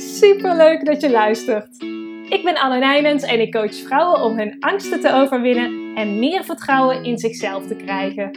Super 0.00 0.56
leuk 0.56 0.84
dat 0.84 1.00
je 1.00 1.10
luistert. 1.10 1.82
Ik 2.28 2.40
ben 2.44 2.58
Anne 2.58 2.78
Nijmens 2.78 3.22
en 3.22 3.40
ik 3.40 3.52
coach 3.52 3.74
vrouwen 3.74 4.22
om 4.22 4.38
hun 4.38 4.56
angsten 4.60 5.00
te 5.00 5.12
overwinnen 5.12 5.94
en 5.94 6.18
meer 6.18 6.44
vertrouwen 6.44 7.04
in 7.04 7.18
zichzelf 7.18 7.66
te 7.66 7.76
krijgen. 7.76 8.30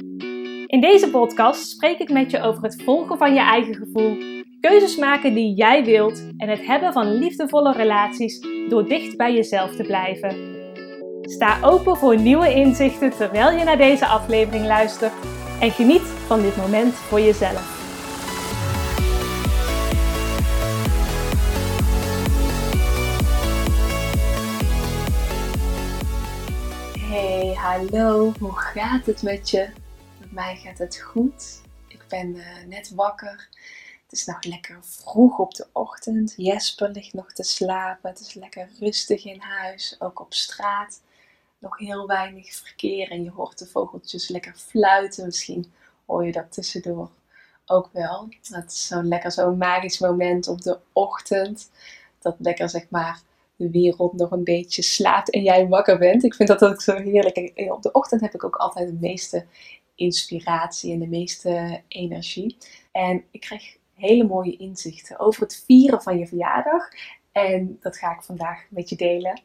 In 0.68 0.81
deze 0.81 1.09
podcast 1.09 1.70
spreek 1.70 1.99
ik 1.99 2.09
met 2.09 2.31
je 2.31 2.41
over 2.41 2.63
het 2.63 2.84
volgen 2.84 3.18
van 3.18 3.34
je 3.34 3.39
eigen 3.39 3.75
gevoel, 3.75 4.18
keuzes 4.59 4.95
maken 4.95 5.34
die 5.34 5.55
jij 5.55 5.84
wilt 5.84 6.23
en 6.38 6.49
het 6.49 6.65
hebben 6.65 6.93
van 6.93 7.18
liefdevolle 7.18 7.73
relaties 7.73 8.48
door 8.70 8.88
dicht 8.88 9.18
bij 9.18 9.34
jezelf 9.34 9.75
te 9.75 9.84
blijven. 9.84 10.36
Sta 11.21 11.59
open 11.61 11.98
voor 11.98 12.20
nieuwe 12.20 12.54
inzichten 12.54 13.09
terwijl 13.09 13.57
je 13.57 13.64
naar 13.64 13.77
deze 13.77 14.05
aflevering 14.05 14.66
luistert 14.66 15.14
en 15.59 15.71
geniet 15.71 16.02
van 16.27 16.41
dit 16.41 16.57
moment 16.57 16.93
voor 16.93 17.20
jezelf. 17.20 17.82
Hallo, 27.63 28.33
hoe 28.39 28.57
gaat 28.57 29.05
het 29.05 29.21
met 29.21 29.49
je? 29.49 29.69
Met 30.19 30.31
mij 30.31 30.55
gaat 30.55 30.77
het 30.77 30.99
goed. 30.99 31.61
Ik 31.87 32.05
ben 32.08 32.36
uh, 32.36 32.45
net 32.67 32.91
wakker. 32.95 33.49
Het 34.03 34.11
is 34.11 34.25
nog 34.25 34.44
lekker 34.44 34.77
vroeg 34.81 35.39
op 35.39 35.53
de 35.53 35.67
ochtend. 35.72 36.33
Jesper 36.38 36.89
ligt 36.89 37.13
nog 37.13 37.33
te 37.33 37.44
slapen. 37.44 38.09
Het 38.09 38.19
is 38.19 38.33
lekker 38.33 38.69
rustig 38.80 39.25
in 39.25 39.39
huis, 39.39 39.95
ook 39.99 40.19
op 40.19 40.33
straat. 40.33 41.02
Nog 41.59 41.77
heel 41.77 42.08
weinig 42.08 42.53
verkeer 42.55 43.11
en 43.11 43.23
je 43.23 43.31
hoort 43.31 43.59
de 43.59 43.67
vogeltjes 43.67 44.27
lekker 44.27 44.53
fluiten. 44.55 45.25
Misschien 45.25 45.73
hoor 46.05 46.25
je 46.25 46.31
dat 46.31 46.52
tussendoor 46.52 47.09
ook 47.66 47.89
wel. 47.91 48.30
Het 48.41 48.72
is 48.72 48.88
zo 48.88 49.03
lekker, 49.03 49.31
zo'n 49.31 49.58
magisch 49.58 50.00
moment 50.00 50.47
op 50.47 50.61
de 50.61 50.80
ochtend. 50.94 51.69
Dat 52.19 52.36
lekker 52.39 52.69
zeg 52.69 52.86
maar 52.89 53.20
de 53.56 53.70
wereld 53.70 54.14
nog 54.14 54.32
een 54.32 54.44
beetje 54.44 54.82
slaapt 54.82 55.30
en 55.30 55.42
jij 55.42 55.68
wakker 55.68 55.98
bent. 55.98 56.23
Ik 56.23 56.36
vind 56.36 56.50
dat 56.50 56.64
ook 56.64 56.82
zo 56.82 56.96
heerlijk. 56.96 57.38
En 57.38 57.72
op 57.72 57.82
de 57.82 57.92
ochtend 57.92 58.22
heb 58.22 58.34
ik 58.34 58.44
ook 58.44 58.56
altijd 58.56 58.88
de 58.88 58.98
meeste 59.00 59.45
inspiratie 59.95 60.94
en 60.94 61.00
de 61.00 61.08
meeste 61.08 61.82
energie. 61.88 62.58
En 62.92 63.23
ik 63.32 63.42
krijg 63.42 63.78
hele 63.94 64.23
mooie 64.23 64.58
inzichten 64.58 65.20
over 65.20 65.42
het 65.42 65.64
vieren 65.66 66.02
van 66.02 66.18
je 66.18 66.28
verjaardag. 66.28 66.88
En 67.32 67.78
dat 67.82 67.98
ga 67.98 68.12
ik 68.12 68.22
vandaag 68.23 68.66
met 68.70 68.90
je 68.90 68.95
delen. 68.95 69.42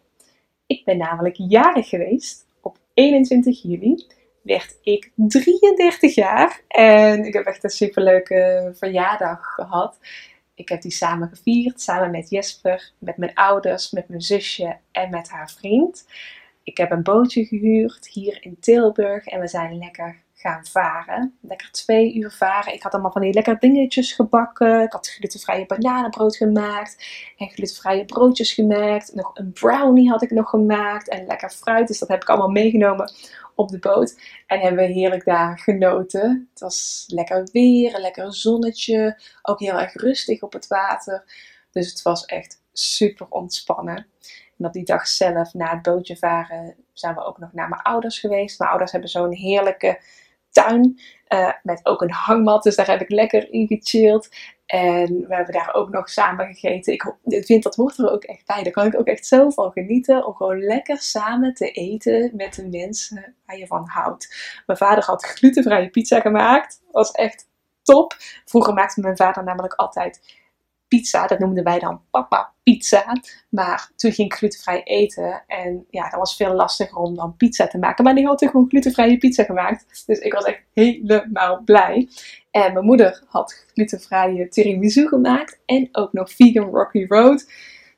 Ik 0.67 0.84
ben 0.84 0.97
namelijk 0.97 1.37
jarig 1.39 1.89
geweest. 1.89 2.47
Op 2.61 2.78
21 2.95 3.62
juli 3.62 4.06
werd 4.43 4.78
ik 4.83 5.12
33 5.17 6.15
jaar. 6.15 6.62
En 6.69 7.25
ik 7.25 7.33
heb 7.33 7.45
echt 7.45 7.65
een 7.65 7.70
superleuke 7.70 8.70
verjaardag 8.75 9.55
gehad. 9.55 9.98
Ik 10.59 10.69
heb 10.69 10.83
die 10.83 10.91
samen 10.91 11.28
gevierd, 11.28 11.81
samen 11.81 12.11
met 12.11 12.31
Jesper, 12.31 12.92
met 12.98 13.17
mijn 13.17 13.34
ouders, 13.34 13.91
met 13.91 14.09
mijn 14.09 14.20
zusje 14.20 14.77
en 14.92 15.11
met 15.11 15.28
haar 15.28 15.50
vriend. 15.50 16.06
Ik 16.62 16.77
heb 16.77 16.91
een 16.91 17.03
bootje 17.03 17.45
gehuurd 17.45 18.09
hier 18.09 18.39
in 18.41 18.56
Tilburg 18.61 19.27
en 19.27 19.41
we 19.41 19.48
zijn 19.48 19.78
lekker 19.78 20.23
gaan 20.41 20.67
varen. 20.67 21.39
Lekker 21.41 21.70
twee 21.70 22.14
uur 22.14 22.31
varen. 22.31 22.75
Ik 22.75 22.83
had 22.83 22.92
allemaal 22.92 23.12
van 23.12 23.22
die 23.22 23.33
lekker 23.33 23.58
dingetjes 23.58 24.12
gebakken. 24.12 24.83
Ik 24.83 24.92
had 24.92 25.08
glutenvrije 25.08 25.67
bananenbrood 25.67 26.36
gemaakt. 26.36 27.06
En 27.36 27.48
glutenvrije 27.48 28.05
broodjes 28.05 28.53
gemaakt. 28.53 29.14
Nog 29.14 29.31
een 29.34 29.53
brownie 29.53 30.11
had 30.11 30.22
ik 30.22 30.31
nog 30.31 30.50
gemaakt. 30.50 31.09
En 31.09 31.27
lekker 31.27 31.50
fruit. 31.50 31.89
Dus 31.89 31.98
dat 31.98 32.09
heb 32.09 32.22
ik 32.22 32.28
allemaal 32.28 32.50
meegenomen 32.50 33.12
op 33.55 33.69
de 33.69 33.78
boot. 33.78 34.19
En 34.47 34.61
hebben 34.61 34.86
we 34.86 34.92
heerlijk 34.92 35.25
daar 35.25 35.59
genoten. 35.59 36.48
Het 36.50 36.61
was 36.61 37.05
lekker 37.09 37.48
weer, 37.53 37.94
een 37.94 38.00
lekker 38.00 38.34
zonnetje. 38.34 39.20
Ook 39.42 39.61
heel 39.61 39.81
erg 39.81 39.94
rustig 39.94 40.42
op 40.42 40.53
het 40.53 40.66
water. 40.66 41.25
Dus 41.70 41.91
het 41.91 42.03
was 42.03 42.25
echt 42.25 42.62
super 42.72 43.27
ontspannen. 43.28 44.06
En 44.59 44.66
op 44.66 44.72
die 44.72 44.84
dag 44.84 45.06
zelf, 45.06 45.55
na 45.55 45.70
het 45.70 45.83
bootje 45.83 46.16
varen, 46.16 46.75
zijn 46.92 47.14
we 47.14 47.25
ook 47.25 47.38
nog 47.38 47.53
naar 47.53 47.69
mijn 47.69 47.82
ouders 47.82 48.19
geweest. 48.19 48.59
Mijn 48.59 48.70
ouders 48.70 48.93
hebben 48.93 49.10
zo'n 49.10 49.32
heerlijke 49.32 50.00
tuin. 50.50 51.00
Uh, 51.28 51.53
met 51.62 51.81
ook 51.82 52.03
een 52.03 52.12
hangmat, 52.12 52.62
dus 52.62 52.76
daar 52.76 52.86
heb 52.86 53.00
ik 53.00 53.10
lekker 53.10 53.53
in 53.53 53.66
gechilled. 53.66 54.56
En 54.66 55.06
we 55.28 55.34
hebben 55.34 55.54
daar 55.54 55.75
ook 55.75 55.91
nog 55.91 56.09
samen 56.09 56.47
gegeten. 56.47 56.92
Ik, 56.92 57.14
ik 57.25 57.44
vind 57.44 57.62
dat 57.62 57.75
hoort 57.75 57.98
er 57.98 58.10
ook 58.10 58.25
echt 58.25 58.47
bij. 58.47 58.62
Daar 58.62 58.72
kan 58.72 58.87
ik 58.87 58.98
ook 58.98 59.06
echt 59.06 59.26
zo 59.26 59.50
van 59.50 59.72
genieten. 59.72 60.26
Om 60.26 60.34
gewoon 60.34 60.58
lekker 60.58 60.98
samen 60.98 61.54
te 61.54 61.70
eten 61.70 62.31
met 62.34 62.54
de 62.54 62.69
mensen 62.69 63.34
waar 63.47 63.58
je 63.58 63.66
van 63.66 63.87
houdt. 63.87 64.60
Mijn 64.66 64.78
vader 64.78 65.04
had 65.04 65.25
glutenvrije 65.25 65.91
pizza 65.91 66.20
gemaakt. 66.20 66.82
Was 66.92 67.10
echt 67.10 67.48
top. 67.82 68.16
Vroeger 68.44 68.75
maakte 68.75 69.00
mijn 69.00 69.16
vader 69.16 69.44
namelijk 69.44 69.75
altijd 69.75 70.38
pizza. 70.88 71.26
Dat 71.26 71.38
noemden 71.38 71.65
wij 71.65 71.78
dan 71.78 72.00
papa 72.10 72.53
pizza. 72.62 73.16
Maar 73.49 73.91
toen 73.97 74.12
ging 74.12 74.32
ik 74.32 74.38
glutenvrij 74.38 74.82
eten. 74.82 75.43
En 75.47 75.87
ja, 75.91 76.10
dat 76.10 76.19
was 76.19 76.37
veel 76.37 76.54
lastiger 76.54 76.97
om 76.97 77.15
dan 77.15 77.37
pizza 77.37 77.66
te 77.66 77.78
maken. 77.78 78.04
Maar 78.04 78.15
die 78.15 78.26
had 78.26 78.38
toen 78.38 78.49
gewoon 78.49 78.69
glutenvrije 78.69 79.19
pizza 79.19 79.44
gemaakt. 79.44 80.04
Dus 80.06 80.19
ik 80.19 80.32
was 80.32 80.44
echt 80.44 80.62
helemaal 80.75 81.62
blij. 81.65 82.09
En 82.50 82.72
mijn 82.72 82.84
moeder 82.84 83.22
had 83.26 83.65
glutenvrije 83.72 84.49
tiramisu 84.49 85.09
gemaakt. 85.09 85.60
En 85.66 85.88
ook 85.93 86.12
nog 86.12 86.32
vegan 86.32 86.71
Rocky 86.71 87.05
Road. 87.09 87.47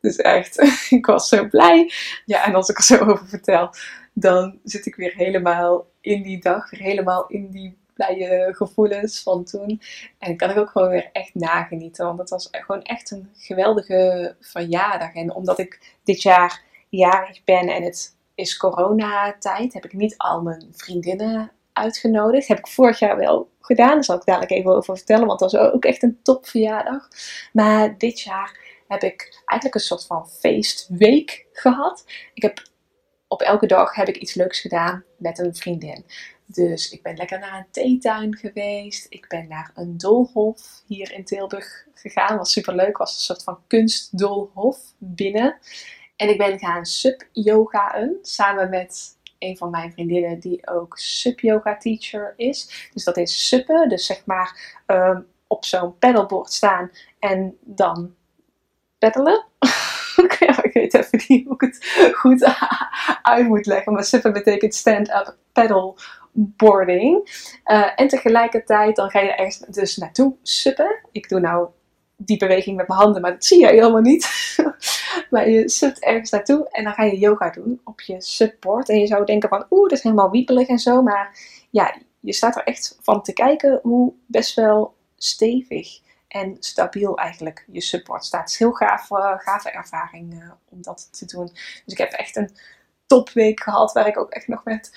Dus 0.01 0.17
echt, 0.17 0.59
ik 0.99 1.07
was 1.07 1.29
zo 1.29 1.49
blij. 1.49 1.93
Ja, 2.25 2.47
en 2.47 2.55
als 2.55 2.69
ik 2.69 2.77
er 2.77 2.85
zo 2.85 2.99
over 2.99 3.29
vertel, 3.29 3.75
dan 4.13 4.59
zit 4.65 4.87
ik 4.87 4.95
weer 4.95 5.15
helemaal 5.15 5.87
in 6.01 6.23
die 6.23 6.41
dag. 6.41 6.71
Weer 6.71 6.81
helemaal 6.81 7.27
in 7.27 7.51
die 7.51 7.80
blije 8.01 8.55
gevoelens 8.55 9.23
van 9.23 9.45
toen. 9.45 9.81
En 10.19 10.37
kan 10.37 10.51
ik 10.51 10.57
ook 10.57 10.71
gewoon 10.71 10.89
weer 10.89 11.09
echt 11.13 11.35
nagenieten. 11.35 12.07
Want 12.07 12.19
het 12.19 12.31
was 12.31 12.49
gewoon 12.51 12.83
echt 12.83 13.11
een 13.11 13.31
geweldige 13.35 14.35
verjaardag. 14.41 15.15
En 15.15 15.35
omdat 15.35 15.59
ik 15.59 15.97
dit 16.05 16.23
jaar 16.23 16.63
jarig 16.89 17.45
ben 17.45 17.69
en 17.69 17.83
het 17.83 18.17
is 18.35 18.57
coronatijd, 18.57 19.73
heb 19.73 19.85
ik 19.85 19.93
niet 19.93 20.15
al 20.17 20.43
mijn 20.43 20.69
vriendinnen 20.73 21.51
uitgenodigd. 21.73 22.49
Heb 22.49 22.59
ik 22.59 22.67
vorig 22.67 22.99
jaar 22.99 23.17
wel 23.17 23.49
gedaan. 23.61 23.95
Daar 23.95 24.05
zal 24.05 24.17
ik 24.17 24.25
dadelijk 24.25 24.53
even 24.53 24.77
over 24.77 24.97
vertellen, 24.97 25.27
want 25.27 25.39
dat 25.39 25.53
was 25.53 25.61
ook 25.73 25.85
echt 25.85 26.03
een 26.03 26.19
topverjaardag. 26.23 27.09
Maar 27.53 27.99
dit 27.99 28.21
jaar 28.21 28.59
heb 28.89 29.03
ik 29.03 29.43
eigenlijk 29.45 29.75
een 29.75 29.81
soort 29.87 30.07
van 30.07 30.29
feestweek 30.29 31.47
gehad. 31.53 32.05
Ik 32.35 32.43
heb 32.43 32.69
op 33.29 33.43
elke 33.43 33.67
dag 33.67 33.95
heb 33.95 34.09
ik 34.09 34.17
iets 34.17 34.35
leuks 34.35 34.61
gedaan 34.61 35.05
met 35.17 35.39
een 35.39 35.55
vriendin. 35.55 36.05
Dus 36.53 36.91
ik 36.91 37.03
ben 37.03 37.17
lekker 37.17 37.39
naar 37.39 37.59
een 37.59 37.71
theetuin 37.71 38.37
geweest. 38.37 39.07
Ik 39.09 39.29
ben 39.29 39.49
naar 39.49 39.71
een 39.75 39.99
doolhof 39.99 40.83
hier 40.87 41.13
in 41.13 41.25
Tilburg 41.25 41.87
gegaan. 41.95 42.37
Was 42.37 42.53
super 42.53 42.75
leuk. 42.75 42.97
Was 42.97 43.15
een 43.15 43.21
soort 43.21 43.43
van 43.43 43.59
kunstdoolhof 43.67 44.79
binnen. 44.99 45.59
En 46.17 46.29
ik 46.29 46.39
ben 46.39 46.59
gaan 46.59 46.85
sub-yogaën 46.85 48.19
samen 48.23 48.71
met 48.71 49.19
een 49.39 49.57
van 49.57 49.71
mijn 49.71 49.93
vriendinnen 49.93 50.41
die 50.41 50.67
ook 50.69 50.99
sub-yoga 50.99 51.77
teacher 51.77 52.35
is. 52.37 52.89
Dus 52.93 53.05
dat 53.05 53.17
is 53.17 53.49
suppen. 53.49 53.89
Dus 53.89 54.07
zeg 54.07 54.27
maar 54.27 54.81
um, 54.87 55.27
op 55.47 55.65
zo'n 55.65 55.99
pedalboard 55.99 56.53
staan 56.53 56.91
en 57.19 57.59
dan 57.61 58.15
peddelen. 58.99 59.45
ik 60.63 60.71
weet 60.73 60.95
even 60.95 61.23
niet 61.27 61.47
hoe 61.47 61.55
ik 61.55 61.61
het 61.61 62.13
goed 62.15 62.45
uit 63.23 63.47
moet 63.47 63.67
leggen. 63.67 63.93
Maar 63.93 64.05
suppen 64.05 64.33
betekent 64.33 64.75
stand-up 64.75 65.39
paddle 65.53 65.95
boarding. 66.33 67.17
Uh, 67.65 67.91
en 67.97 68.09
tegelijkertijd 68.09 68.97
dan 68.97 69.11
ga 69.11 69.21
je 69.21 69.33
ergens 69.33 69.59
dus 69.59 69.97
naartoe 69.97 70.35
suppen. 70.43 71.01
Ik 71.13 71.29
doe 71.29 71.41
nou 71.41 71.69
die 72.17 72.37
beweging 72.37 72.77
met 72.77 72.89
mijn 72.89 73.01
handen, 73.01 73.23
maar 73.23 73.33
dat 73.33 73.45
zie 73.45 73.61
je 73.61 73.67
helemaal 73.67 74.01
niet. 74.01 74.55
maar 75.31 75.49
je 75.49 75.69
supt 75.69 76.05
ergens 76.05 76.31
naartoe 76.31 76.69
en 76.71 76.85
dan 76.85 76.93
ga 76.93 77.05
je 77.05 77.19
yoga 77.19 77.51
doen 77.51 77.81
op 77.85 78.01
je 78.01 78.21
subboard. 78.21 78.89
En 78.89 78.99
je 78.99 79.07
zou 79.07 79.25
denken 79.25 79.49
van, 79.49 79.67
oeh, 79.71 79.89
dat 79.89 79.99
is 79.99 80.03
helemaal 80.03 80.31
wiepelig 80.31 80.69
en 80.69 80.79
zo. 80.79 81.03
Maar 81.03 81.39
ja, 81.71 81.97
je 82.21 82.33
staat 82.33 82.57
er 82.57 82.65
echt 82.65 82.99
van 83.03 83.23
te 83.23 83.33
kijken 83.33 83.81
hoe 83.83 84.13
best 84.27 84.55
wel 84.55 84.95
stevig 85.17 86.01
en 86.29 86.57
stabiel 86.61 87.19
eigenlijk 87.19 87.65
je 87.73 87.81
support 87.81 88.25
staat. 88.25 88.41
Het 88.41 88.51
is 88.51 88.59
heel 88.59 88.73
gaaf, 88.73 89.11
uh, 89.11 89.39
gave 89.39 89.71
ervaring 89.71 90.35
uh, 90.35 90.51
om 90.69 90.83
dat 90.83 91.09
te 91.19 91.25
doen. 91.25 91.47
Dus 91.85 91.93
ik 91.93 91.99
heb 91.99 92.13
echt 92.13 92.37
een 92.37 92.51
topweek 93.07 93.63
gehad 93.63 93.93
waar 93.93 94.07
ik 94.07 94.19
ook 94.19 94.31
echt 94.31 94.49
nog 94.49 94.65
met 94.65 94.97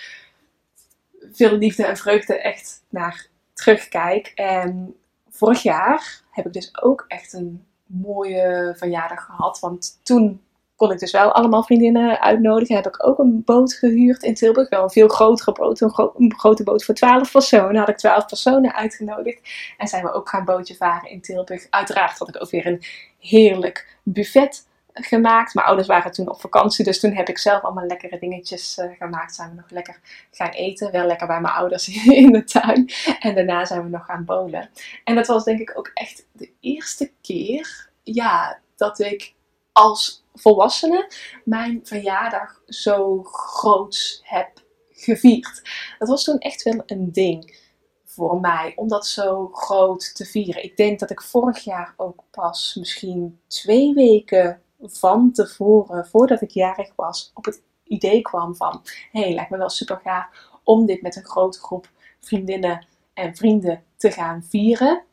veel 1.32 1.58
liefde 1.58 1.86
en 1.86 1.98
vreugde 1.98 2.38
echt 2.38 2.84
naar 2.90 3.28
terugkijk. 3.54 4.32
En 4.36 4.96
vorig 5.30 5.62
jaar 5.62 6.22
heb 6.32 6.46
ik 6.46 6.54
dus 6.54 6.82
ook 6.82 7.06
echt 7.08 7.34
een 7.34 7.66
mooie 7.86 8.74
verjaardag 8.78 9.26
gehad. 9.26 9.60
Want 9.60 10.00
toen 10.04 10.42
kon 10.76 10.92
ik 10.92 11.00
dus 11.00 11.12
wel 11.12 11.32
allemaal 11.32 11.64
vriendinnen 11.64 12.22
uitnodigen. 12.22 12.76
Heb 12.76 12.88
ik 12.88 13.08
ook 13.08 13.20
een 13.20 13.44
boot 13.44 13.74
gehuurd 13.74 14.24
in 14.24 14.34
Tilburg. 14.34 14.70
Wel 14.70 14.84
een 14.84 14.90
veel 14.90 15.08
grotere 15.08 15.52
boot. 15.52 15.82
Een, 15.82 16.12
een 16.18 16.34
grote 16.38 16.64
boot 16.64 16.84
voor 16.84 16.96
12 16.96 17.32
personen. 17.32 17.76
Had 17.76 17.90
ik 17.90 17.98
12 17.98 18.26
personen 18.26 18.76
uitgenodigd. 18.76 19.40
En 19.78 19.88
zijn 19.88 20.04
we 20.04 20.12
ook 20.12 20.30
gaan 20.30 20.46
bootje 20.46 20.76
varen 20.76 21.10
in 21.10 21.22
Tilburg. 21.22 21.68
Uiteraard 21.70 22.18
had 22.18 22.28
ik 22.28 22.42
ook 22.42 22.50
weer 22.50 22.66
een 22.66 22.84
heerlijk 23.20 23.98
buffet 24.04 24.68
gemaakt. 24.94 25.54
Mijn 25.54 25.68
ouders 25.68 25.88
waren 25.88 26.12
toen 26.12 26.30
op 26.30 26.42
vakantie, 26.42 26.86
dus 26.86 27.00
toen 27.00 27.14
heb 27.14 27.30
ik 27.30 27.38
zelf 27.38 27.62
allemaal 27.64 27.86
lekkere 27.86 28.20
dingetjes 28.20 28.78
uh, 28.78 28.86
gemaakt. 28.98 29.36
Zijn 29.36 29.50
we 29.50 29.56
nog 29.56 29.70
lekker 29.70 30.00
gaan 30.32 30.50
eten. 30.50 30.92
Wel 30.92 31.06
lekker 31.06 31.28
bij 31.28 31.42
mijn 31.42 31.54
ouders 31.54 31.88
in 32.24 32.32
de 32.32 32.44
tuin. 32.44 32.90
En 33.20 33.36
daarna 33.36 33.66
zijn 33.66 33.84
we 33.84 33.90
nog 33.90 34.06
gaan 34.06 34.26
bowlen. 34.26 34.70
En 35.04 35.16
dat 35.16 35.28
was 35.28 35.44
denk 35.44 35.60
ik 35.60 35.78
ook 35.78 35.92
echt 35.94 36.26
de 36.32 36.52
eerste 36.60 37.12
keer, 37.22 37.90
ja, 38.04 38.60
dat 38.76 39.00
ik 39.00 39.34
als 39.72 40.26
volwassene 40.34 41.12
mijn 41.44 41.80
verjaardag 41.84 42.62
zo 42.68 43.24
groot 43.24 44.20
heb 44.24 44.64
gevierd. 44.92 45.62
Dat 46.00 46.08
was 46.08 46.24
toen 46.24 46.38
echt 46.38 46.64
wel 46.64 46.84
een 46.86 47.12
ding 47.12 47.62
voor 48.06 48.40
mij 48.40 48.74
om 48.76 48.88
dat 48.88 49.08
zo 49.08 49.50
groot 49.54 50.16
te 50.16 50.26
vieren. 50.26 50.64
Ik 50.64 50.78
denk 50.78 51.00
dat 51.00 51.10
ik 51.10 51.22
vorig 51.22 51.64
jaar 51.64 51.94
ook 51.98 52.24
pas 52.32 52.76
misschien 52.80 53.40
twee 53.48 53.94
weken 53.94 54.62
van 54.84 55.32
tevoren, 55.32 56.08
voordat 56.08 56.42
ik 56.42 56.50
jarig 56.50 56.92
was, 56.96 57.32
op 57.34 57.46
het 57.46 57.62
idee 57.84 58.22
kwam 58.22 58.56
van: 58.56 58.82
hé, 59.12 59.22
hey, 59.22 59.34
lijkt 59.34 59.50
me 59.50 59.58
wel 59.58 59.70
super 59.70 60.00
gaaf 60.04 60.26
om 60.64 60.86
dit 60.86 61.02
met 61.02 61.16
een 61.16 61.26
grote 61.26 61.60
groep 61.60 61.90
vriendinnen 62.20 62.86
en 63.14 63.36
vrienden 63.36 63.84
te 63.98 64.12
gaan 64.12 64.44
vieren. 64.50 65.04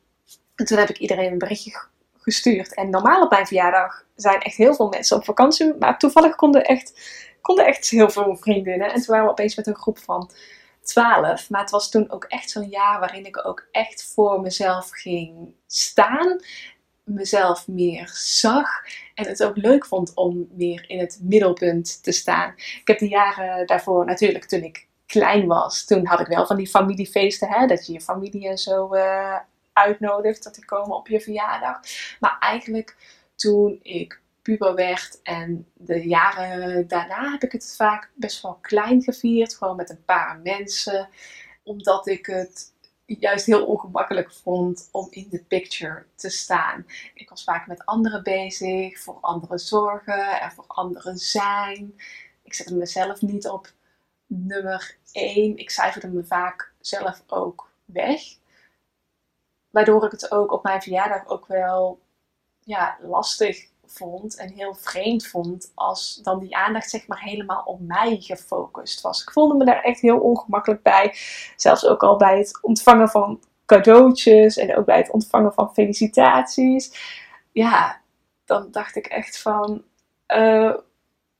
En 0.55 0.65
toen 0.65 0.77
heb 0.77 0.89
ik 0.89 0.97
iedereen 0.97 1.31
een 1.31 1.37
berichtje 1.37 1.89
gestuurd. 2.17 2.73
En 2.73 2.89
normaal 2.89 3.21
op 3.21 3.29
mijn 3.29 3.47
verjaardag 3.47 4.05
zijn 4.15 4.39
echt 4.39 4.55
heel 4.55 4.75
veel 4.75 4.89
mensen 4.89 5.17
op 5.17 5.23
vakantie. 5.23 5.73
Maar 5.79 5.99
toevallig 5.99 6.35
konden 6.35 6.63
echt, 6.63 6.93
konden 7.41 7.65
echt 7.65 7.89
heel 7.89 8.09
veel 8.09 8.35
vriendinnen. 8.35 8.91
En 8.91 8.95
toen 8.95 9.05
waren 9.05 9.25
we 9.25 9.31
opeens 9.31 9.55
met 9.55 9.67
een 9.67 9.75
groep 9.75 9.99
van 9.99 10.31
12. 10.83 11.49
Maar 11.49 11.61
het 11.61 11.69
was 11.69 11.89
toen 11.89 12.11
ook 12.11 12.23
echt 12.23 12.49
zo'n 12.49 12.69
jaar 12.69 12.99
waarin 12.99 13.25
ik 13.25 13.45
ook 13.45 13.67
echt 13.71 14.11
voor 14.13 14.41
mezelf 14.41 14.89
ging 14.89 15.53
staan. 15.67 16.39
Mezelf 17.13 17.67
meer 17.67 18.09
zag. 18.13 18.69
En 19.15 19.27
het 19.27 19.43
ook 19.43 19.57
leuk 19.57 19.85
vond 19.85 20.13
om 20.13 20.47
meer 20.51 20.85
in 20.87 20.99
het 20.99 21.19
middelpunt 21.21 22.03
te 22.03 22.11
staan. 22.11 22.53
Ik 22.55 22.81
heb 22.83 22.99
de 22.99 23.07
jaren 23.07 23.67
daarvoor 23.67 24.05
natuurlijk, 24.05 24.45
toen 24.45 24.63
ik 24.63 24.87
klein 25.05 25.47
was, 25.47 25.85
toen 25.85 26.05
had 26.05 26.19
ik 26.19 26.27
wel 26.27 26.45
van 26.45 26.55
die 26.55 26.67
familiefeesten. 26.67 27.49
Hè, 27.49 27.67
dat 27.67 27.85
je 27.85 27.93
je 27.93 28.01
familie 28.01 28.47
en 28.47 28.57
zo 28.57 28.95
uh, 28.95 29.37
uitnodigt. 29.73 30.43
Dat 30.43 30.55
die 30.55 30.65
komen 30.65 30.95
op 30.95 31.07
je 31.07 31.21
verjaardag. 31.21 31.79
Maar 32.19 32.37
eigenlijk 32.39 32.95
toen 33.35 33.79
ik 33.81 34.21
puber 34.41 34.75
werd 34.75 35.19
en 35.23 35.67
de 35.73 36.07
jaren 36.07 36.87
daarna 36.87 37.31
heb 37.31 37.43
ik 37.43 37.51
het 37.51 37.73
vaak 37.77 38.11
best 38.15 38.41
wel 38.41 38.57
klein 38.61 39.01
gevierd. 39.01 39.55
Gewoon 39.55 39.75
met 39.75 39.89
een 39.89 40.05
paar 40.05 40.39
mensen. 40.43 41.09
Omdat 41.63 42.07
ik 42.07 42.25
het 42.25 42.73
juist 43.19 43.45
heel 43.45 43.65
ongemakkelijk 43.65 44.31
vond 44.31 44.89
om 44.91 45.07
in 45.09 45.27
de 45.29 45.43
picture 45.43 46.05
te 46.15 46.29
staan. 46.29 46.85
Ik 47.13 47.29
was 47.29 47.43
vaak 47.43 47.67
met 47.67 47.85
anderen 47.85 48.23
bezig, 48.23 48.99
voor 48.99 49.17
anderen 49.21 49.59
zorgen 49.59 50.41
en 50.41 50.51
voor 50.51 50.65
anderen 50.67 51.17
zijn. 51.17 51.95
Ik 52.43 52.53
zette 52.53 52.75
mezelf 52.75 53.21
niet 53.21 53.47
op 53.47 53.71
nummer 54.25 54.97
1. 55.11 55.57
Ik 55.57 55.69
cijferde 55.69 56.07
me 56.07 56.23
vaak 56.23 56.73
zelf 56.79 57.23
ook 57.27 57.71
weg. 57.85 58.21
Waardoor 59.69 60.05
ik 60.05 60.11
het 60.11 60.31
ook 60.31 60.51
op 60.51 60.63
mijn 60.63 60.81
verjaardag 60.81 61.27
ook 61.27 61.47
wel 61.47 61.99
ja, 62.59 62.97
lastig 63.01 63.70
vond 63.93 64.35
en 64.35 64.53
heel 64.53 64.73
vreemd 64.73 65.27
vond 65.27 65.71
als 65.75 66.19
dan 66.23 66.39
die 66.39 66.55
aandacht 66.55 66.89
zeg 66.89 67.07
maar 67.07 67.21
helemaal 67.21 67.63
op 67.65 67.79
mij 67.79 68.17
gefocust 68.19 69.01
was. 69.01 69.21
Ik 69.21 69.31
voelde 69.31 69.55
me 69.55 69.65
daar 69.65 69.81
echt 69.81 70.01
heel 70.01 70.19
ongemakkelijk 70.19 70.83
bij. 70.83 71.15
Zelfs 71.55 71.85
ook 71.85 72.03
al 72.03 72.17
bij 72.17 72.37
het 72.37 72.59
ontvangen 72.61 73.09
van 73.09 73.39
cadeautjes 73.65 74.57
en 74.57 74.77
ook 74.77 74.85
bij 74.85 74.97
het 74.97 75.11
ontvangen 75.11 75.53
van 75.53 75.73
felicitaties. 75.73 76.93
Ja, 77.51 78.01
dan 78.45 78.67
dacht 78.71 78.95
ik 78.95 79.05
echt 79.05 79.41
van, 79.41 79.83
uh, 80.27 80.73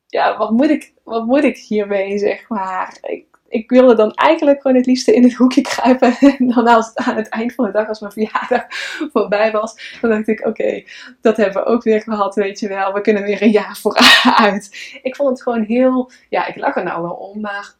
ja, 0.08 0.38
wat 0.38 0.52
moet 0.52 0.70
ik, 0.70 0.94
wat 1.04 1.26
moet 1.26 1.44
ik 1.44 1.58
hiermee, 1.58 2.18
zeg 2.18 2.50
maar. 2.50 2.98
Ik, 3.02 3.31
ik 3.52 3.70
wilde 3.70 3.96
dan 3.96 4.14
eigenlijk 4.14 4.62
gewoon 4.62 4.78
het 4.78 4.86
liefste 4.86 5.14
in 5.14 5.24
het 5.24 5.34
hoekje 5.34 5.62
kruipen. 5.62 6.18
En 6.38 6.48
dan 6.48 6.68
als, 6.68 6.96
aan 6.96 7.16
het 7.16 7.30
eind 7.30 7.54
van 7.54 7.66
de 7.66 7.72
dag, 7.72 7.88
als 7.88 8.00
mijn 8.00 8.12
verjaardag 8.12 8.66
voorbij 9.14 9.52
was, 9.52 9.98
dan 10.02 10.10
dacht 10.10 10.28
ik: 10.28 10.46
oké, 10.46 10.84
dat 11.22 11.38
hebben 11.38 11.64
we 11.64 11.70
ook 11.70 11.84
weer 11.84 12.02
gehad, 12.02 12.36
weet 12.36 12.60
je 12.60 12.68
wel. 12.68 12.94
We 12.94 13.02
kunnen 13.02 13.24
weer 13.24 13.42
een 13.42 13.52
jaar 13.52 13.78
vooruit. 13.78 15.00
Ik 15.02 15.16
vond 15.16 15.30
het 15.30 15.42
gewoon 15.42 15.64
heel, 15.64 16.12
ja, 16.30 16.48
ik 16.48 16.56
lach 16.56 16.76
er 16.76 16.84
nou 16.84 17.02
wel 17.02 17.14
om, 17.14 17.42
maar 17.42 17.76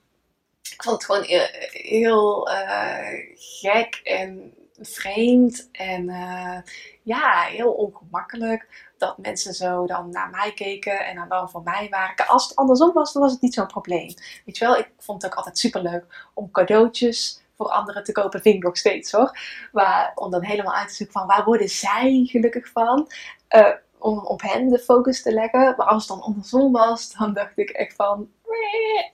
ik 0.74 0.84
vond 0.84 0.96
het 0.96 1.06
gewoon 1.06 1.24
heel, 1.24 1.48
heel 1.72 2.50
uh, 2.50 3.08
gek 3.36 4.00
en 4.04 4.54
vreemd 4.82 5.70
en 5.72 6.10
uh, 6.10 6.58
ja, 7.04 7.42
heel 7.42 7.72
ongemakkelijk 7.72 8.92
dat 8.98 9.18
mensen 9.18 9.54
zo 9.54 9.86
dan 9.86 10.10
naar 10.10 10.30
mij 10.30 10.54
keken 10.54 11.06
en 11.06 11.16
dan 11.16 11.28
wel 11.28 11.48
voor 11.48 11.64
mij 11.64 11.88
waren. 11.90 12.28
Als 12.28 12.48
het 12.48 12.56
andersom 12.56 12.94
was, 12.94 13.14
dan 13.14 13.22
was 13.22 13.32
het 13.32 13.42
niet 13.42 13.54
zo'n 13.54 13.68
probleem. 13.68 14.14
Weet 14.46 14.58
je 14.58 14.66
wel, 14.66 14.78
ik 14.78 14.92
vond 14.98 15.22
het 15.22 15.32
ook 15.32 15.38
altijd 15.38 15.58
super 15.58 15.82
leuk 15.82 16.30
om 16.34 16.52
cadeautjes 16.52 17.44
voor 17.58 17.70
anderen 17.70 18.04
te 18.04 18.12
kopen. 18.12 18.42
Vind 18.42 18.56
ik 18.56 18.64
nog 18.64 18.78
steeds 18.78 19.12
hoor. 19.12 19.40
Maar 19.72 20.12
om 20.16 20.32
dan 20.32 20.44
helemaal 20.44 20.76
uit 20.76 20.88
te 20.88 20.94
zoeken 20.94 21.20
van 21.20 21.28
waar 21.28 21.44
worden 21.46 21.70
zij 21.70 22.24
gelukkig 22.28 22.68
van. 22.68 23.12
Uh, 23.50 23.68
om 23.98 24.18
op 24.26 24.42
hen 24.42 24.70
de 24.70 24.80
focus 24.80 25.22
te 25.22 25.34
leggen. 25.34 25.74
Maar 25.78 25.88
als 25.88 26.08
het 26.08 26.18
dan 26.18 26.26
andersom 26.26 26.72
was, 26.72 27.12
dan 27.18 27.34
dacht 27.34 27.58
ik 27.58 27.70
echt 27.70 27.96
van. 27.96 28.30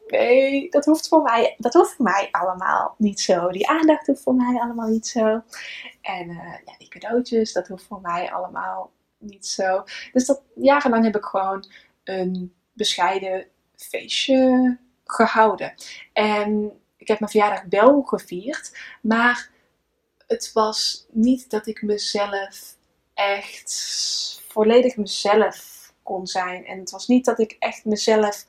Nee, 0.07 0.69
dat 0.69 0.85
hoeft 0.85 1.07
voor 1.07 1.21
mij, 1.21 1.55
dat 1.57 1.73
hoeft 1.73 1.93
voor 1.93 2.05
mij 2.05 2.27
allemaal 2.31 2.95
niet 2.97 3.19
zo. 3.19 3.49
Die 3.49 3.69
aandacht 3.69 4.07
hoeft 4.07 4.23
voor 4.23 4.35
mij 4.35 4.59
allemaal 4.59 4.87
niet 4.87 5.07
zo. 5.07 5.41
En 6.01 6.29
uh, 6.29 6.53
ja, 6.65 6.77
die 6.77 6.87
cadeautjes, 6.87 7.53
dat 7.53 7.67
hoeft 7.67 7.83
voor 7.83 8.01
mij 8.01 8.31
allemaal 8.31 8.91
niet 9.17 9.45
zo. 9.45 9.83
Dus 10.13 10.25
dat 10.25 10.41
jarenlang 10.55 11.03
heb 11.03 11.15
ik 11.15 11.25
gewoon 11.25 11.65
een 12.03 12.53
bescheiden 12.73 13.47
feestje 13.75 14.77
gehouden. 15.05 15.73
En 16.13 16.79
ik 16.97 17.07
heb 17.07 17.19
mijn 17.19 17.31
verjaardag 17.31 17.63
wel 17.69 18.01
gevierd, 18.01 18.77
maar 19.01 19.49
het 20.27 20.51
was 20.53 21.07
niet 21.11 21.49
dat 21.49 21.67
ik 21.67 21.81
mezelf 21.81 22.75
echt 23.13 23.73
volledig 24.47 24.97
mezelf 24.97 25.75
kon 26.03 26.27
zijn. 26.27 26.65
En 26.65 26.79
het 26.79 26.91
was 26.91 27.07
niet 27.07 27.25
dat 27.25 27.39
ik 27.39 27.55
echt 27.59 27.85
mezelf 27.85 28.45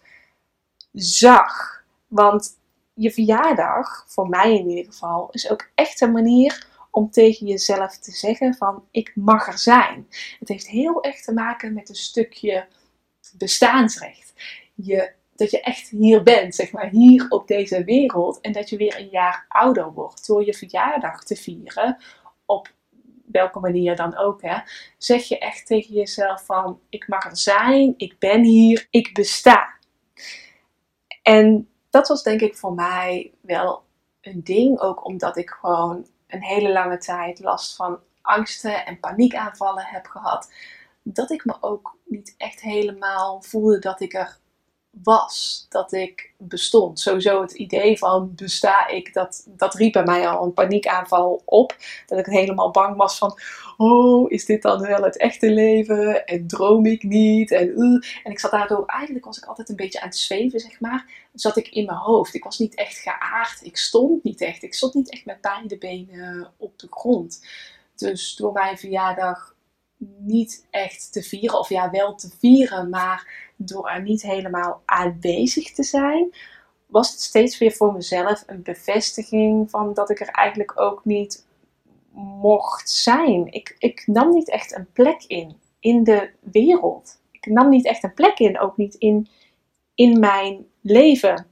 zag. 1.03 1.83
Want 2.07 2.59
je 2.95 3.11
verjaardag, 3.11 4.05
voor 4.07 4.29
mij 4.29 4.59
in 4.59 4.69
ieder 4.69 4.93
geval, 4.93 5.29
is 5.31 5.51
ook 5.51 5.71
echt 5.75 6.01
een 6.01 6.13
manier 6.13 6.67
om 6.91 7.11
tegen 7.11 7.47
jezelf 7.47 7.99
te 7.99 8.11
zeggen 8.11 8.55
van 8.55 8.85
ik 8.91 9.13
mag 9.15 9.47
er 9.47 9.59
zijn. 9.59 10.07
Het 10.39 10.49
heeft 10.49 10.69
heel 10.69 11.03
erg 11.03 11.21
te 11.21 11.33
maken 11.33 11.73
met 11.73 11.89
een 11.89 11.95
stukje 11.95 12.67
bestaansrecht. 13.39 14.33
Je, 14.75 15.13
dat 15.37 15.51
je 15.51 15.61
echt 15.61 15.89
hier 15.89 16.23
bent, 16.23 16.55
zeg 16.55 16.73
maar, 16.73 16.89
hier 16.89 17.27
op 17.29 17.47
deze 17.47 17.85
wereld. 17.85 18.41
En 18.41 18.53
dat 18.53 18.69
je 18.69 18.77
weer 18.77 18.99
een 18.99 19.09
jaar 19.09 19.45
ouder 19.49 19.93
wordt 19.93 20.27
door 20.27 20.45
je 20.45 20.55
verjaardag 20.55 21.25
te 21.25 21.37
vieren. 21.37 21.97
Op 22.47 22.73
welke 23.27 23.61
manier 23.61 23.97
dan 23.97 24.17
ook. 24.17 24.43
Hè, 24.43 24.59
zeg 24.99 25.25
je 25.25 25.39
echt 25.39 25.67
tegen 25.67 25.95
jezelf 25.95 26.45
van 26.45 26.81
ik 26.89 27.09
mag 27.09 27.25
er 27.25 27.37
zijn, 27.37 27.95
ik 27.97 28.19
ben 28.19 28.43
hier, 28.43 28.87
ik 28.91 29.15
besta. 29.15 29.78
En 31.29 31.69
dat 31.91 32.09
was 32.09 32.23
denk 32.23 32.41
ik 32.41 32.57
voor 32.57 32.73
mij 32.73 33.33
wel 33.41 33.83
een 34.21 34.45
ding, 34.45 34.81
ook 34.81 35.05
omdat 35.05 35.37
ik 35.37 35.51
gewoon 35.51 36.07
een 36.27 36.43
hele 36.43 36.73
lange 36.73 36.99
tijd 36.99 37.41
last 37.41 37.77
van 37.77 37.99
angsten 38.23 38.87
en 38.87 39.01
paniekaanvallen 39.01 39.85
heb 39.85 40.07
gehad, 40.07 40.53
dat 41.03 41.31
ik 41.31 41.45
me 41.45 41.57
ook 41.61 41.97
niet 42.05 42.35
echt 42.37 42.61
helemaal 42.61 43.43
voelde 43.43 43.79
dat 43.79 44.01
ik 44.01 44.15
er 44.15 44.39
was, 45.03 45.67
dat 45.69 45.93
ik 45.93 46.33
bestond. 46.37 47.01
Sowieso 47.01 47.41
het 47.41 47.53
idee 47.53 47.99
van 47.99 48.33
besta 48.35 48.89
ik, 48.89 49.15
dat, 49.15 49.47
dat 49.47 49.75
riep 49.75 49.93
bij 49.93 50.05
mij 50.05 50.29
al 50.29 50.45
een 50.45 50.53
paniekaanval 50.53 51.43
op. 51.45 51.77
Dat 52.07 52.19
ik 52.19 52.27
helemaal 52.27 52.71
bang 52.71 52.97
was 52.97 53.19
van, 53.19 53.39
oh, 53.77 54.31
is 54.31 54.45
dit 54.45 54.63
dan 54.63 54.81
wel 54.81 55.03
het 55.03 55.17
echte 55.17 55.51
leven? 55.51 56.27
En 56.27 56.47
droom 56.47 56.87
ik 56.87 57.03
niet? 57.03 57.51
En, 57.51 57.69
uh. 57.69 58.03
en 58.25 58.31
ik 58.31 58.39
zat 58.39 58.51
daardoor, 58.51 58.87
eigenlijk 58.87 59.25
was 59.25 59.39
ik 59.39 59.45
altijd 59.45 59.69
een 59.69 59.77
beetje 59.77 60.01
aan 60.01 60.09
het 60.09 60.17
zweven, 60.17 60.61
zeg 60.61 60.81
maar. 60.81 61.27
Zat 61.35 61.57
ik 61.57 61.69
in 61.69 61.85
mijn 61.85 61.99
hoofd. 61.99 62.35
Ik 62.35 62.45
was 62.45 62.59
niet 62.59 62.75
echt 62.75 62.99
geaard. 62.99 63.59
Ik 63.63 63.77
stond 63.77 64.25
niet 64.25 64.41
echt. 64.41 64.63
Ik 64.63 64.75
stond 64.75 64.95
niet 64.95 65.11
echt 65.11 65.25
met 65.25 65.41
beide 65.41 65.79
benen 65.79 66.53
op 66.57 66.79
de 66.79 66.87
grond. 66.91 67.47
Dus 67.97 68.37
door 68.37 68.53
mijn 68.53 68.79
verjaardag 68.79 69.57
niet 70.19 70.67
echt 70.71 71.13
te 71.13 71.23
vieren, 71.23 71.59
of 71.59 71.69
ja, 71.69 71.91
wel 71.91 72.15
te 72.15 72.31
vieren, 72.39 72.89
maar 72.89 73.51
door 73.57 73.89
er 73.89 74.03
niet 74.03 74.23
helemaal 74.23 74.83
aanwezig 74.85 75.73
te 75.73 75.83
zijn, 75.83 76.35
was 76.87 77.11
het 77.11 77.21
steeds 77.21 77.59
weer 77.59 77.73
voor 77.73 77.93
mezelf 77.93 78.45
een 78.47 78.63
bevestiging 78.63 79.71
van 79.71 79.95
dat 79.95 80.11
ik 80.11 80.21
er 80.21 80.29
eigenlijk 80.29 80.81
ook 80.81 81.05
niet 81.05 81.47
mocht 82.41 82.91
zijn. 82.91 83.53
Ik, 83.53 83.77
ik 83.79 84.07
nam 84.07 84.33
niet 84.33 84.51
echt 84.51 84.77
een 84.77 84.93
plek 84.93 85.25
in, 85.27 85.57
in 85.81 86.05
de 86.05 86.31
wereld. 86.41 87.21
Ik 87.31 87.47
nam 87.47 87.69
niet 87.69 87.87
echt 87.87 88.03
een 88.03 88.15
plek 88.15 88.39
in, 88.39 88.59
ook 88.59 88.77
niet 88.77 88.95
in, 88.95 89.29
in 89.95 90.21
mijn 90.21 90.67
leven. 90.81 91.47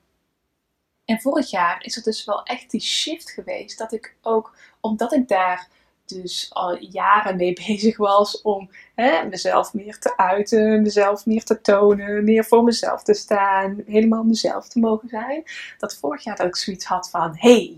En 1.04 1.20
vorig 1.20 1.50
jaar 1.50 1.84
is 1.84 1.96
er 1.96 2.02
dus 2.02 2.24
wel 2.24 2.42
echt 2.42 2.70
die 2.70 2.80
shift 2.80 3.30
geweest 3.30 3.78
dat 3.78 3.92
ik 3.92 4.16
ook, 4.22 4.56
omdat 4.80 5.12
ik 5.12 5.28
daar 5.28 5.68
dus 6.06 6.48
al 6.52 6.76
jaren 6.80 7.36
mee 7.36 7.52
bezig 7.66 7.96
was 7.96 8.42
om 8.42 8.70
hè, 8.94 9.24
mezelf 9.28 9.74
meer 9.74 9.98
te 9.98 10.16
uiten, 10.16 10.82
mezelf 10.82 11.26
meer 11.26 11.44
te 11.44 11.60
tonen, 11.60 12.24
meer 12.24 12.44
voor 12.44 12.64
mezelf 12.64 13.02
te 13.02 13.14
staan, 13.14 13.82
helemaal 13.86 14.22
mezelf 14.22 14.68
te 14.68 14.78
mogen 14.78 15.08
zijn. 15.08 15.42
Dat 15.78 15.96
vorig 15.96 16.24
jaar 16.24 16.36
dat 16.36 16.46
ik 16.46 16.56
zoiets 16.56 16.84
had 16.84 17.10
van, 17.10 17.32
hey, 17.36 17.76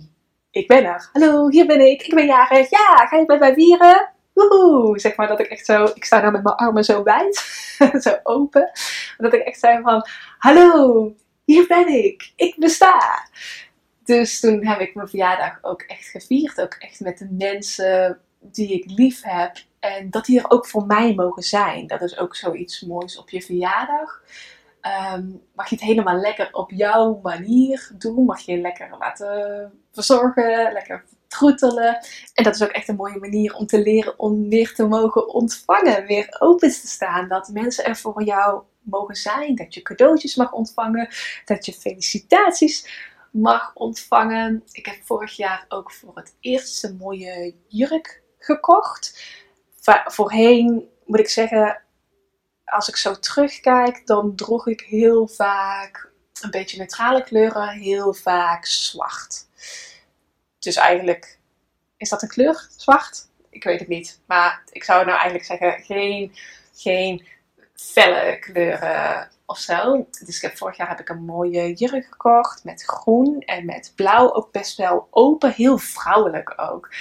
ik 0.51 0.69
ben 0.69 0.85
er. 0.85 1.09
Hallo, 1.13 1.49
hier 1.49 1.67
ben 1.67 1.81
ik. 1.91 2.03
Ik 2.03 2.15
ben 2.15 2.27
jarig. 2.27 2.71
Ja, 2.71 3.07
ga 3.07 3.17
je 3.17 3.27
bij 3.27 3.39
mij 3.39 3.55
vieren? 3.55 4.17
woehoe, 4.47 4.99
zeg 4.99 5.17
maar 5.17 5.29
dat 5.29 5.41
ik 5.41 5.47
echt 5.47 5.65
zo, 5.65 5.85
ik 5.85 6.05
sta 6.05 6.21
nou 6.21 6.33
met 6.33 6.43
mijn 6.43 6.55
armen 6.55 6.85
zo 6.85 7.03
wijd, 7.03 7.37
zo 8.05 8.19
open, 8.23 8.71
dat 9.17 9.33
ik 9.33 9.41
echt 9.41 9.59
zei 9.59 9.83
van, 9.83 10.07
hallo, 10.39 11.15
hier 11.45 11.67
ben 11.67 11.89
ik, 11.89 12.33
ik 12.37 12.55
besta. 12.59 13.29
Dus 14.09 14.41
toen 14.41 14.67
heb 14.67 14.81
ik 14.81 14.95
mijn 14.95 15.09
verjaardag 15.09 15.59
ook 15.63 15.83
echt 15.83 16.07
gevierd, 16.07 16.61
ook 16.61 16.75
echt 16.75 17.01
met 17.01 17.19
de 17.19 17.29
mensen 17.31 18.21
die 18.41 18.73
ik 18.73 18.91
lief 18.91 19.23
heb. 19.23 19.57
En 19.79 20.11
dat 20.11 20.25
die 20.25 20.39
er 20.39 20.51
ook 20.51 20.67
voor 20.67 20.87
mij 20.87 21.15
mogen 21.15 21.43
zijn. 21.43 21.87
Dat 21.87 22.03
is 22.03 22.19
ook 22.19 22.37
zoiets 22.37 22.81
moois 22.81 23.19
op 23.19 23.31
je 23.31 23.43
verjaardag. 23.43 24.23
Ehm, 24.81 25.27
mag 25.55 25.69
je 25.69 25.75
het 25.75 25.85
helemaal 25.85 26.21
lekker 26.21 26.49
op 26.53 26.71
jouw 26.71 27.21
manier 27.23 27.91
doen. 27.99 28.25
Mag 28.25 28.41
je 28.41 28.53
je 28.53 28.61
lekker 28.61 28.97
laten 28.99 29.73
verzorgen, 29.93 30.73
lekker 30.73 31.05
troetelen. 31.27 31.99
En 32.35 32.45
dat 32.45 32.55
is 32.55 32.63
ook 32.63 32.71
echt 32.71 32.89
een 32.89 32.97
mooie 32.97 33.19
manier 33.19 33.55
om 33.55 33.67
te 33.67 33.83
leren 33.83 34.19
om 34.19 34.49
weer 34.49 34.75
te 34.75 34.87
mogen 34.87 35.29
ontvangen. 35.29 36.07
Weer 36.07 36.37
open 36.39 36.71
te 36.71 36.87
staan. 36.87 37.29
Dat 37.29 37.49
mensen 37.49 37.85
er 37.85 37.97
voor 37.97 38.23
jou 38.23 38.63
mogen 38.81 39.17
zijn. 39.17 39.55
Dat 39.55 39.75
je 39.75 39.83
cadeautjes 39.83 40.37
mag 40.37 40.53
ontvangen. 40.53 41.09
Dat 41.45 41.67
je 41.67 41.73
felicitaties 41.73 43.07
mag 43.33 43.75
ontvangen. 43.75 44.63
Ik 44.73 44.87
heb 44.87 44.97
vorig 45.05 45.37
jaar 45.37 45.65
ook 45.69 45.93
voor 45.93 46.17
het 46.17 46.37
eerst 46.41 46.85
een 46.85 46.97
mooie 46.97 47.55
jurk 47.67 48.23
gekocht. 48.39 49.37
Voorheen 50.05 50.89
moet 51.05 51.19
ik 51.19 51.29
zeggen, 51.29 51.83
als 52.65 52.89
ik 52.89 52.97
zo 52.97 53.19
terugkijk, 53.19 54.07
dan 54.07 54.35
droeg 54.35 54.67
ik 54.67 54.81
heel 54.81 55.27
vaak 55.27 56.11
een 56.41 56.51
beetje 56.51 56.79
neutrale 56.79 57.25
kleuren, 57.25 57.69
heel 57.69 58.15
vaak 58.15 58.65
zwart. 58.67 59.47
Dus 60.59 60.77
eigenlijk, 60.77 61.39
is 61.97 62.09
dat 62.09 62.23
een 62.23 62.29
kleur, 62.29 62.69
zwart? 62.77 63.29
Ik 63.51 63.65
weet 63.65 63.79
het 63.79 63.89
niet. 63.89 64.21
Maar 64.27 64.63
ik 64.71 64.85
zou 64.85 64.99
nou 64.99 65.13
eigenlijk 65.13 65.45
zeggen, 65.45 65.83
geen, 65.83 66.35
geen 66.75 67.27
felle 67.83 68.39
kleuren 68.39 69.29
of 69.47 69.59
zo. 69.59 70.07
Dus 70.25 70.37
ik 70.37 70.43
heb, 70.43 70.57
vorig 70.57 70.77
jaar 70.77 70.89
heb 70.89 71.01
ik 71.01 71.09
een 71.09 71.25
mooie 71.25 71.73
jurk 71.73 72.05
gekocht 72.05 72.65
met 72.65 72.83
groen 72.83 73.41
en 73.41 73.65
met 73.65 73.93
blauw. 73.97 74.33
Ook 74.33 74.53
best 74.53 74.77
wel 74.77 75.09
open, 75.11 75.53
heel 75.53 75.79
vrouwelijk 75.79 76.55
ook. 76.57 76.93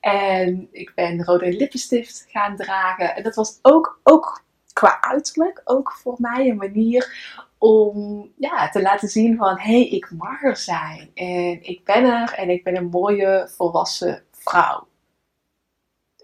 En 0.00 0.68
ik 0.70 0.92
ben 0.94 1.24
rode 1.24 1.52
lippenstift 1.52 2.26
gaan 2.28 2.56
dragen. 2.56 3.16
En 3.16 3.22
dat 3.22 3.34
was 3.34 3.58
ook, 3.62 4.00
ook 4.02 4.44
qua 4.72 5.00
uiterlijk, 5.00 5.60
ook 5.64 5.92
voor 5.92 6.16
mij 6.18 6.48
een 6.48 6.56
manier 6.56 7.32
om 7.58 8.30
ja, 8.36 8.68
te 8.68 8.82
laten 8.82 9.08
zien 9.08 9.36
van 9.36 9.58
hé, 9.58 9.72
hey, 9.72 9.88
ik 9.88 10.10
mag 10.10 10.42
er 10.42 10.56
zijn. 10.56 11.10
En 11.14 11.62
ik 11.62 11.84
ben 11.84 12.04
er 12.04 12.32
en 12.32 12.50
ik 12.50 12.64
ben 12.64 12.76
een 12.76 12.88
mooie 12.88 13.50
volwassen 13.56 14.24
vrouw. 14.30 14.86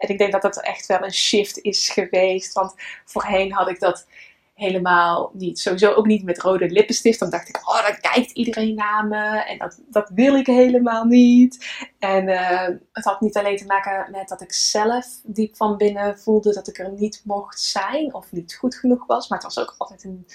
En 0.00 0.08
ik 0.08 0.18
denk 0.18 0.32
dat 0.32 0.42
dat 0.42 0.62
echt 0.62 0.86
wel 0.86 1.02
een 1.02 1.12
shift 1.12 1.58
is 1.58 1.88
geweest. 1.88 2.52
Want 2.52 2.74
voorheen 3.04 3.52
had 3.52 3.68
ik 3.68 3.80
dat 3.80 4.06
helemaal 4.54 5.30
niet. 5.32 5.58
Sowieso 5.58 5.92
ook 5.92 6.06
niet 6.06 6.24
met 6.24 6.38
rode 6.38 6.70
lippenstift. 6.70 7.18
Dan 7.18 7.30
dacht 7.30 7.48
ik, 7.48 7.68
oh, 7.68 7.86
dan 7.86 8.00
kijkt 8.00 8.30
iedereen 8.30 8.74
naar 8.74 9.06
me. 9.06 9.44
En 9.44 9.58
dat, 9.58 9.80
dat 9.86 10.10
wil 10.14 10.34
ik 10.34 10.46
helemaal 10.46 11.04
niet. 11.04 11.86
En 11.98 12.28
uh, 12.28 12.68
het 12.92 13.04
had 13.04 13.20
niet 13.20 13.36
alleen 13.36 13.56
te 13.56 13.66
maken 13.66 14.10
met 14.10 14.28
dat 14.28 14.40
ik 14.40 14.52
zelf 14.52 15.06
diep 15.24 15.56
van 15.56 15.76
binnen 15.76 16.18
voelde 16.18 16.54
dat 16.54 16.68
ik 16.68 16.78
er 16.78 16.92
niet 16.92 17.22
mocht 17.24 17.60
zijn. 17.60 18.14
Of 18.14 18.32
niet 18.32 18.54
goed 18.54 18.74
genoeg 18.74 19.06
was. 19.06 19.28
Maar 19.28 19.38
het 19.38 19.54
was 19.54 19.64
ook 19.64 19.74
altijd 19.78 20.04
een 20.04 20.26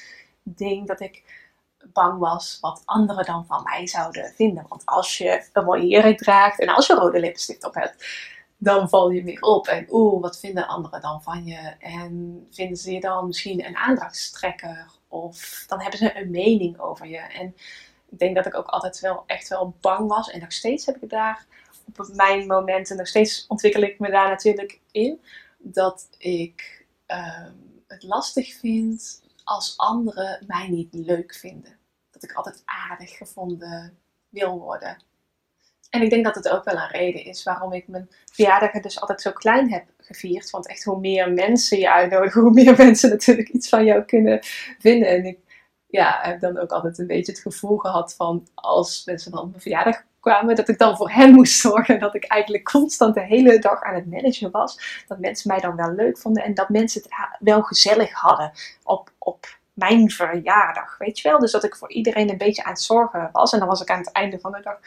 ding 0.43 0.87
dat 0.87 0.99
ik 0.99 1.43
bang 1.93 2.19
was 2.19 2.57
wat 2.61 2.81
anderen 2.85 3.25
dan 3.25 3.45
van 3.45 3.63
mij 3.63 3.87
zouden 3.87 4.33
vinden. 4.35 4.65
Want 4.67 4.85
als 4.85 5.17
je 5.17 5.45
een 5.53 5.65
mooie 5.65 5.87
jurk 5.87 6.17
draagt 6.17 6.59
en 6.59 6.67
als 6.67 6.87
je 6.87 6.93
rode 6.93 7.19
lippenstift 7.19 7.65
op 7.65 7.73
hebt 7.73 8.05
dan 8.57 8.89
val 8.89 9.09
je 9.09 9.23
meer 9.23 9.41
op. 9.41 9.67
En 9.67 9.87
oeh, 9.89 10.21
wat 10.21 10.39
vinden 10.39 10.67
anderen 10.67 11.01
dan 11.01 11.21
van 11.21 11.45
je? 11.45 11.75
En 11.79 12.47
vinden 12.51 12.77
ze 12.77 12.91
je 12.91 12.99
dan 12.99 13.27
misschien 13.27 13.65
een 13.65 13.75
aandachtstrekker? 13.77 14.87
Of 15.07 15.63
dan 15.67 15.81
hebben 15.81 15.99
ze 15.99 16.19
een 16.19 16.31
mening 16.31 16.79
over 16.79 17.07
je. 17.07 17.17
En 17.17 17.55
ik 18.09 18.19
denk 18.19 18.35
dat 18.35 18.45
ik 18.45 18.55
ook 18.55 18.67
altijd 18.67 18.99
wel 18.99 19.23
echt 19.25 19.47
wel 19.47 19.75
bang 19.81 20.07
was. 20.07 20.29
En 20.29 20.39
nog 20.39 20.51
steeds 20.51 20.85
heb 20.85 21.03
ik 21.03 21.09
daar 21.09 21.45
op 21.97 22.09
mijn 22.13 22.47
momenten, 22.47 22.97
nog 22.97 23.07
steeds 23.07 23.47
ontwikkel 23.47 23.81
ik 23.81 23.99
me 23.99 24.09
daar 24.09 24.29
natuurlijk 24.29 24.79
in. 24.91 25.21
Dat 25.57 26.07
ik 26.17 26.85
ehm, 27.05 27.53
het 27.87 28.03
lastig 28.03 28.53
vind 28.53 29.23
als 29.43 29.77
anderen 29.77 30.43
mij 30.47 30.67
niet 30.67 30.93
leuk 30.93 31.33
vinden. 31.33 31.77
Dat 32.11 32.23
ik 32.23 32.33
altijd 32.33 32.61
aardig 32.65 33.17
gevonden 33.17 33.97
wil 34.29 34.59
worden. 34.59 34.97
En 35.95 36.01
ik 36.01 36.09
denk 36.09 36.25
dat 36.25 36.35
het 36.35 36.49
ook 36.49 36.63
wel 36.63 36.75
een 36.75 36.89
reden 36.89 37.25
is 37.25 37.43
waarom 37.43 37.73
ik 37.73 37.87
mijn 37.87 38.09
verjaardagen 38.31 38.81
dus 38.81 39.01
altijd 39.01 39.21
zo 39.21 39.31
klein 39.31 39.71
heb 39.71 39.83
gevierd. 39.97 40.49
Want 40.49 40.67
echt 40.67 40.83
hoe 40.83 40.99
meer 40.99 41.31
mensen 41.31 41.79
je 41.79 41.91
uitnodigen, 41.91 42.41
hoe 42.41 42.51
meer 42.51 42.75
mensen 42.85 43.09
natuurlijk 43.09 43.49
iets 43.49 43.69
van 43.69 43.85
jou 43.85 44.03
kunnen 44.03 44.39
vinden. 44.79 45.07
En 45.07 45.25
ik 45.25 45.39
ja, 45.87 46.19
heb 46.21 46.39
dan 46.39 46.57
ook 46.57 46.71
altijd 46.71 46.97
een 46.97 47.07
beetje 47.07 47.31
het 47.31 47.41
gevoel 47.41 47.77
gehad 47.77 48.15
van 48.15 48.47
als 48.53 49.05
mensen 49.05 49.31
dan 49.31 49.41
op 49.41 49.49
mijn 49.49 49.61
verjaardag 49.61 50.03
kwamen, 50.19 50.55
dat 50.55 50.69
ik 50.69 50.77
dan 50.77 50.97
voor 50.97 51.11
hen 51.11 51.33
moest 51.35 51.59
zorgen. 51.59 51.99
Dat 51.99 52.15
ik 52.15 52.25
eigenlijk 52.25 52.63
constant 52.63 53.13
de 53.13 53.25
hele 53.25 53.59
dag 53.59 53.81
aan 53.81 53.95
het 53.95 54.09
managen 54.09 54.51
was. 54.51 55.03
Dat 55.07 55.19
mensen 55.19 55.51
mij 55.51 55.59
dan 55.59 55.75
wel 55.75 55.91
leuk 55.91 56.17
vonden 56.17 56.43
en 56.43 56.53
dat 56.53 56.69
mensen 56.69 57.01
het 57.01 57.11
wel 57.39 57.61
gezellig 57.61 58.11
hadden 58.11 58.51
op, 58.83 59.11
op 59.17 59.57
mijn 59.73 60.09
verjaardag. 60.09 60.97
Weet 60.97 61.19
je 61.19 61.29
wel? 61.29 61.39
Dus 61.39 61.51
dat 61.51 61.63
ik 61.63 61.75
voor 61.75 61.91
iedereen 61.91 62.29
een 62.29 62.37
beetje 62.37 62.63
aan 62.63 62.71
het 62.71 62.81
zorgen 62.81 63.29
was. 63.31 63.53
En 63.53 63.59
dan 63.59 63.67
was 63.67 63.81
ik 63.81 63.89
aan 63.89 63.99
het 63.99 64.11
einde 64.11 64.39
van 64.39 64.51
de 64.51 64.61
dag 64.61 64.77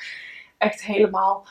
echt 0.59 0.85
helemaal 0.85 1.47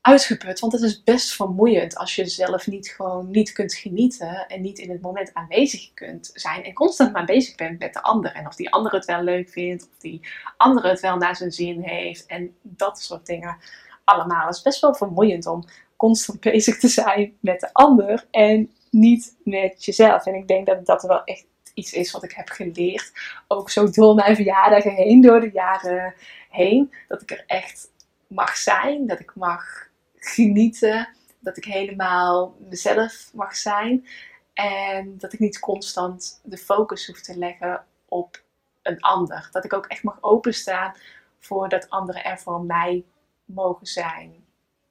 uitgeput. 0.00 0.60
Want 0.60 0.72
het 0.72 0.82
is 0.82 1.02
best 1.02 1.34
vermoeiend 1.34 1.96
als 1.96 2.14
je 2.14 2.26
zelf 2.26 2.66
niet 2.66 2.88
gewoon 2.88 3.30
niet 3.30 3.52
kunt 3.52 3.74
genieten 3.74 4.46
en 4.48 4.60
niet 4.60 4.78
in 4.78 4.90
het 4.90 5.00
moment 5.00 5.34
aanwezig 5.34 5.94
kunt 5.94 6.30
zijn. 6.34 6.64
En 6.64 6.72
constant 6.72 7.12
maar 7.12 7.24
bezig 7.24 7.54
bent 7.54 7.78
met 7.78 7.92
de 7.92 8.02
ander. 8.02 8.32
En 8.32 8.46
of 8.46 8.54
die 8.54 8.70
ander 8.70 8.92
het 8.92 9.04
wel 9.04 9.22
leuk 9.22 9.48
vindt, 9.48 9.82
of 9.82 9.98
die 9.98 10.20
ander 10.56 10.84
het 10.84 11.00
wel 11.00 11.16
naar 11.16 11.36
zijn 11.36 11.52
zin 11.52 11.80
heeft. 11.82 12.26
En 12.26 12.56
dat 12.62 13.00
soort 13.00 13.26
dingen 13.26 13.56
allemaal. 14.04 14.46
Het 14.46 14.56
is 14.56 14.62
best 14.62 14.80
wel 14.80 14.94
vermoeiend 14.94 15.46
om 15.46 15.64
constant 15.96 16.40
bezig 16.50 16.78
te 16.78 16.88
zijn 16.88 17.36
met 17.40 17.60
de 17.60 17.72
ander 17.72 18.26
en 18.30 18.70
niet 18.90 19.36
met 19.44 19.84
jezelf. 19.84 20.26
En 20.26 20.34
ik 20.34 20.48
denk 20.48 20.66
dat 20.66 20.86
dat 20.86 21.02
wel 21.02 21.24
echt 21.24 21.46
iets 21.74 21.92
is 21.92 22.10
wat 22.10 22.24
ik 22.24 22.32
heb 22.32 22.48
geleerd. 22.48 23.12
Ook 23.48 23.70
zo 23.70 23.90
door 23.90 24.14
mijn 24.14 24.34
verjaardagen 24.34 24.92
heen, 24.92 25.20
door 25.20 25.40
de 25.40 25.50
jaren 25.52 26.14
heen. 26.50 26.94
Dat 27.08 27.22
ik 27.22 27.30
er 27.30 27.44
echt 27.46 27.92
mag 28.34 28.56
zijn, 28.56 29.06
dat 29.06 29.20
ik 29.20 29.34
mag 29.34 29.88
genieten, 30.16 31.08
dat 31.38 31.56
ik 31.56 31.64
helemaal 31.64 32.56
mezelf 32.68 33.30
mag 33.34 33.56
zijn 33.56 34.06
en 34.52 35.18
dat 35.18 35.32
ik 35.32 35.38
niet 35.38 35.58
constant 35.58 36.40
de 36.42 36.58
focus 36.58 37.06
hoef 37.06 37.20
te 37.20 37.38
leggen 37.38 37.84
op 38.08 38.42
een 38.82 39.00
ander. 39.00 39.48
Dat 39.52 39.64
ik 39.64 39.72
ook 39.72 39.86
echt 39.86 40.02
mag 40.02 40.18
openstaan 40.20 40.94
voor 41.38 41.68
dat 41.68 41.90
anderen 41.90 42.24
er 42.24 42.38
voor 42.38 42.60
mij 42.60 43.04
mogen 43.44 43.86
zijn. 43.86 44.44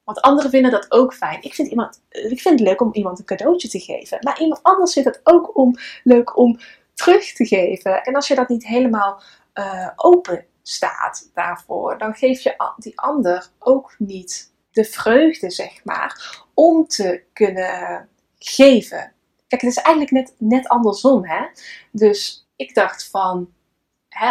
Want 0.04 0.22
anderen 0.22 0.50
vinden 0.50 0.72
dat 0.72 0.92
ook 0.92 1.14
fijn. 1.14 1.42
Ik 1.42 1.54
vind, 1.54 1.68
iemand, 1.68 2.04
ik 2.10 2.42
vind 2.42 2.60
het 2.60 2.68
leuk 2.68 2.82
om 2.82 2.94
iemand 2.94 3.20
een 3.20 3.26
cadeautje 3.26 3.68
te 3.68 3.80
geven. 3.80 4.18
Maar 4.22 4.40
iemand 4.40 4.64
anders 4.64 4.94
vindt 4.94 5.10
het 5.10 5.20
ook 5.24 5.58
om, 5.58 5.76
leuk 6.04 6.38
om 6.38 6.60
terug 6.94 7.34
te 7.34 7.46
geven. 7.46 8.04
En 8.04 8.16
als 8.16 8.28
je 8.28 8.36
dat 8.36 8.50
niet 8.50 8.66
helemaal 8.68 9.22
uh, 9.54 9.90
open 9.96 10.46
staat 10.64 11.30
daarvoor, 11.34 11.98
dan 11.98 12.14
geef 12.14 12.42
je 12.42 12.74
die 12.78 13.00
ander 13.00 13.50
ook 13.60 13.96
niet 13.98 14.52
de 14.72 14.84
vreugde, 14.84 15.50
zeg 15.50 15.84
maar, 15.84 16.42
om 16.54 16.88
te 16.88 17.24
kunnen 17.34 18.10
geven. 18.38 19.14
Kijk, 19.48 19.62
het 19.62 19.72
is 19.72 19.78
eigenlijk 19.78 20.12
net, 20.12 20.36
net 20.38 20.68
andersom, 20.68 21.26
hè. 21.26 21.46
Dus 21.92 22.48
ik 22.56 22.76
dacht 22.76 23.10
van, 23.10 23.54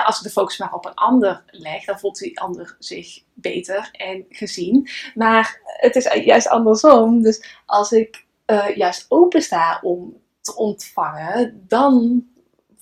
als 0.04 0.16
ik 0.16 0.22
de 0.22 0.30
focus 0.30 0.58
maar 0.58 0.72
op 0.74 0.84
een 0.84 0.94
ander 0.94 1.44
leg, 1.46 1.84
dan 1.84 1.98
voelt 1.98 2.18
die 2.18 2.40
ander 2.40 2.76
zich 2.78 3.22
beter 3.34 3.88
en 3.92 4.26
gezien. 4.28 4.88
Maar 5.14 5.60
het 5.64 5.96
is 5.96 6.12
juist 6.24 6.48
andersom. 6.48 7.22
Dus 7.22 7.58
als 7.66 7.92
ik 7.92 8.26
uh, 8.46 8.76
juist 8.76 9.06
open 9.08 9.42
sta 9.42 9.80
om 9.82 10.20
te 10.40 10.56
ontvangen, 10.56 11.64
dan 11.68 12.24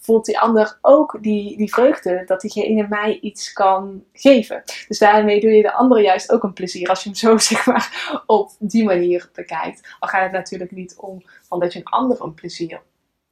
voelt 0.00 0.24
die 0.24 0.38
ander 0.38 0.78
ook 0.80 1.18
die, 1.20 1.56
die 1.56 1.72
vreugde 1.72 2.22
dat 2.26 2.40
diegene 2.40 2.88
mij 2.88 3.18
iets 3.20 3.52
kan 3.52 4.04
geven. 4.12 4.62
Dus 4.88 4.98
daarmee 4.98 5.40
doe 5.40 5.50
je 5.50 5.62
de 5.62 5.72
andere 5.72 6.00
juist 6.02 6.32
ook 6.32 6.42
een 6.42 6.52
plezier 6.52 6.88
als 6.88 7.02
je 7.02 7.08
hem 7.08 7.18
zo 7.18 7.38
zeg 7.54 7.66
maar 7.66 8.22
op 8.26 8.50
die 8.58 8.84
manier 8.84 9.30
bekijkt. 9.32 9.96
Al 9.98 10.08
gaat 10.08 10.22
het 10.22 10.32
natuurlijk 10.32 10.70
niet 10.70 10.96
om 10.96 11.22
van 11.42 11.60
dat 11.60 11.72
je 11.72 11.78
een 11.78 11.84
ander 11.84 12.22
een 12.22 12.34
plezier 12.34 12.80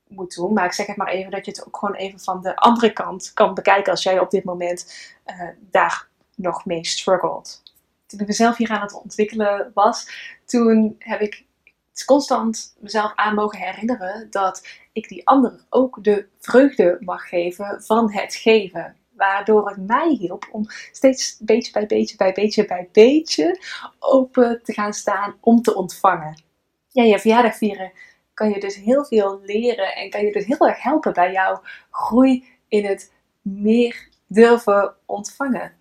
moet 0.08 0.34
doen. 0.34 0.52
Maar 0.52 0.64
ik 0.64 0.72
zeg 0.72 0.86
het 0.86 0.96
maar 0.96 1.08
even 1.08 1.30
dat 1.30 1.44
je 1.44 1.50
het 1.50 1.66
ook 1.66 1.76
gewoon 1.76 1.94
even 1.94 2.20
van 2.20 2.42
de 2.42 2.56
andere 2.56 2.92
kant 2.92 3.30
kan 3.34 3.54
bekijken 3.54 3.92
als 3.92 4.02
jij 4.02 4.20
op 4.20 4.30
dit 4.30 4.44
moment 4.44 5.12
uh, 5.26 5.48
daar 5.70 6.08
nog 6.34 6.64
mee 6.64 6.86
struggelt. 6.86 7.62
Toen 8.06 8.20
ik 8.20 8.26
mezelf 8.26 8.56
hier 8.56 8.70
aan 8.70 8.80
het 8.80 9.02
ontwikkelen 9.02 9.70
was, 9.74 10.10
toen 10.44 10.96
heb 10.98 11.20
ik 11.20 11.46
constant 12.04 12.74
mezelf 12.78 13.12
aan 13.14 13.34
mogen 13.34 13.58
herinneren 13.58 14.26
dat 14.30 14.66
ik 14.98 15.08
die 15.08 15.26
ander 15.26 15.64
ook 15.70 16.04
de 16.04 16.26
vreugde 16.38 16.96
mag 17.00 17.28
geven 17.28 17.82
van 17.82 18.12
het 18.12 18.34
geven. 18.34 18.96
Waardoor 19.16 19.68
het 19.68 19.86
mij 19.86 20.08
hielp 20.08 20.48
om 20.52 20.66
steeds 20.92 21.38
beetje 21.40 21.72
bij 21.72 21.86
beetje 21.86 22.16
bij 22.16 22.32
beetje 22.32 22.64
bij 22.64 22.88
beetje 22.92 23.60
open 23.98 24.60
te 24.62 24.72
gaan 24.72 24.92
staan 24.92 25.36
om 25.40 25.62
te 25.62 25.74
ontvangen. 25.74 26.42
ja, 26.88 27.02
je 27.02 27.18
verjaardag 27.18 27.56
vieren 27.56 27.92
kan 28.34 28.50
je 28.50 28.60
dus 28.60 28.76
heel 28.76 29.04
veel 29.04 29.40
leren 29.42 29.94
en 29.94 30.10
kan 30.10 30.24
je 30.24 30.32
dus 30.32 30.44
heel 30.44 30.68
erg 30.68 30.82
helpen 30.82 31.12
bij 31.12 31.32
jouw 31.32 31.62
groei 31.90 32.44
in 32.68 32.84
het 32.84 33.12
meer 33.42 34.08
durven 34.26 34.94
ontvangen. 35.06 35.72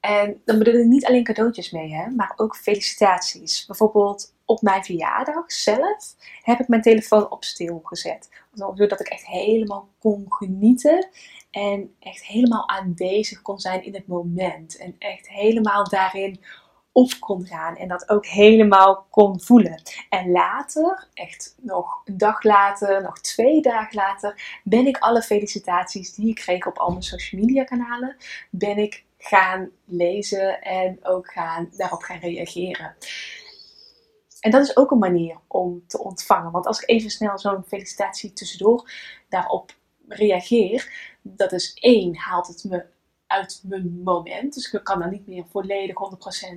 En 0.00 0.40
dan 0.44 0.58
bedoel 0.58 0.74
ik 0.74 0.86
niet 0.86 1.06
alleen 1.06 1.24
cadeautjes 1.24 1.70
mee, 1.70 1.94
hè, 1.94 2.10
maar 2.10 2.32
ook 2.36 2.56
felicitaties. 2.56 3.66
Bijvoorbeeld 3.66 4.34
op 4.46 4.62
mijn 4.62 4.84
verjaardag 4.84 5.52
zelf 5.52 6.14
heb 6.42 6.60
ik 6.60 6.68
mijn 6.68 6.82
telefoon 6.82 7.30
op 7.30 7.44
stil 7.44 7.80
gezet. 7.84 8.28
Zodat 8.52 9.00
ik 9.00 9.08
echt 9.08 9.26
helemaal 9.26 9.88
kon 9.98 10.24
genieten 10.28 11.08
en 11.50 11.94
echt 12.00 12.24
helemaal 12.24 12.68
aanwezig 12.68 13.42
kon 13.42 13.58
zijn 13.58 13.84
in 13.84 13.94
het 13.94 14.06
moment. 14.06 14.76
En 14.76 14.94
echt 14.98 15.28
helemaal 15.28 15.88
daarin 15.88 16.40
op 16.92 17.10
kon 17.20 17.46
gaan 17.46 17.76
en 17.76 17.88
dat 17.88 18.08
ook 18.08 18.26
helemaal 18.26 19.06
kon 19.10 19.40
voelen. 19.40 19.82
En 20.08 20.30
later, 20.30 21.08
echt 21.14 21.54
nog 21.60 22.02
een 22.04 22.18
dag 22.18 22.42
later, 22.42 23.02
nog 23.02 23.20
twee 23.20 23.62
dagen 23.62 23.96
later, 23.96 24.60
ben 24.64 24.86
ik 24.86 24.98
alle 24.98 25.22
felicitaties 25.22 26.14
die 26.14 26.28
ik 26.28 26.34
kreeg 26.34 26.66
op 26.66 26.78
al 26.78 26.90
mijn 26.90 27.02
social 27.02 27.40
media 27.40 27.64
kanalen, 27.64 28.16
ben 28.50 28.78
ik 28.78 29.04
gaan 29.18 29.70
lezen 29.84 30.62
en 30.62 30.98
ook 31.02 31.32
gaan, 31.32 31.68
daarop 31.76 32.02
gaan 32.02 32.18
reageren. 32.18 32.96
En 34.40 34.50
dat 34.50 34.62
is 34.62 34.76
ook 34.76 34.90
een 34.90 34.98
manier 34.98 35.36
om 35.46 35.82
te 35.86 36.02
ontvangen. 36.02 36.50
Want 36.50 36.66
als 36.66 36.80
ik 36.80 36.88
even 36.88 37.10
snel 37.10 37.38
zo'n 37.38 37.64
felicitatie 37.66 38.32
tussendoor 38.32 38.90
daarop 39.28 39.74
reageer, 40.08 40.92
dat 41.22 41.52
is 41.52 41.74
één, 41.74 42.16
haalt 42.16 42.46
het 42.46 42.64
me 42.64 42.84
uit 43.26 43.62
mijn 43.64 44.02
moment. 44.04 44.54
Dus 44.54 44.72
ik 44.72 44.84
kan 44.84 44.98
dan 44.98 45.10
niet 45.10 45.26
meer 45.26 45.44
volledig 45.50 45.94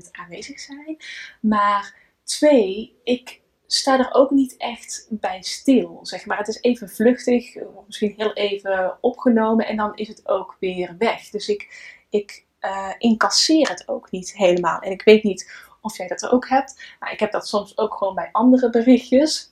100% 0.08 0.12
aanwezig 0.12 0.60
zijn. 0.60 0.98
Maar 1.42 1.96
twee, 2.24 3.00
ik 3.04 3.42
sta 3.68 4.00
er 4.00 4.14
ook 4.14 4.32
niet 4.32 4.58
echt 4.58 5.08
bij 5.10 5.42
stil. 5.42 6.00
Zeg 6.02 6.26
maar. 6.26 6.38
Het 6.38 6.48
is 6.48 6.62
even 6.62 6.90
vluchtig, 6.90 7.56
misschien 7.86 8.14
heel 8.18 8.34
even 8.34 8.98
opgenomen 9.02 9.68
en 9.68 9.78
dan 9.78 9.96
is 9.96 10.08
het 10.08 10.28
ook 10.28 10.58
weer 10.60 10.96
weg. 10.98 11.30
Dus 11.30 11.48
ik, 11.48 11.94
ik 12.10 12.46
uh, 12.62 12.94
incasseer 12.98 13.70
het 13.70 13.88
ook 13.88 14.12
niet 14.12 14.38
helemaal. 14.38 14.80
En 14.80 14.92
ik 14.92 15.02
weet 15.02 15.24
niet 15.24 15.69
of 15.82 15.98
jij 15.98 16.08
dat 16.08 16.30
ook 16.30 16.50
hebt. 16.50 16.96
Maar 17.00 17.12
ik 17.12 17.20
heb 17.20 17.32
dat 17.32 17.48
soms 17.48 17.78
ook 17.78 17.94
gewoon 17.94 18.16
bij 18.16 18.30
andere 18.32 18.70
berichtjes. 18.70 19.52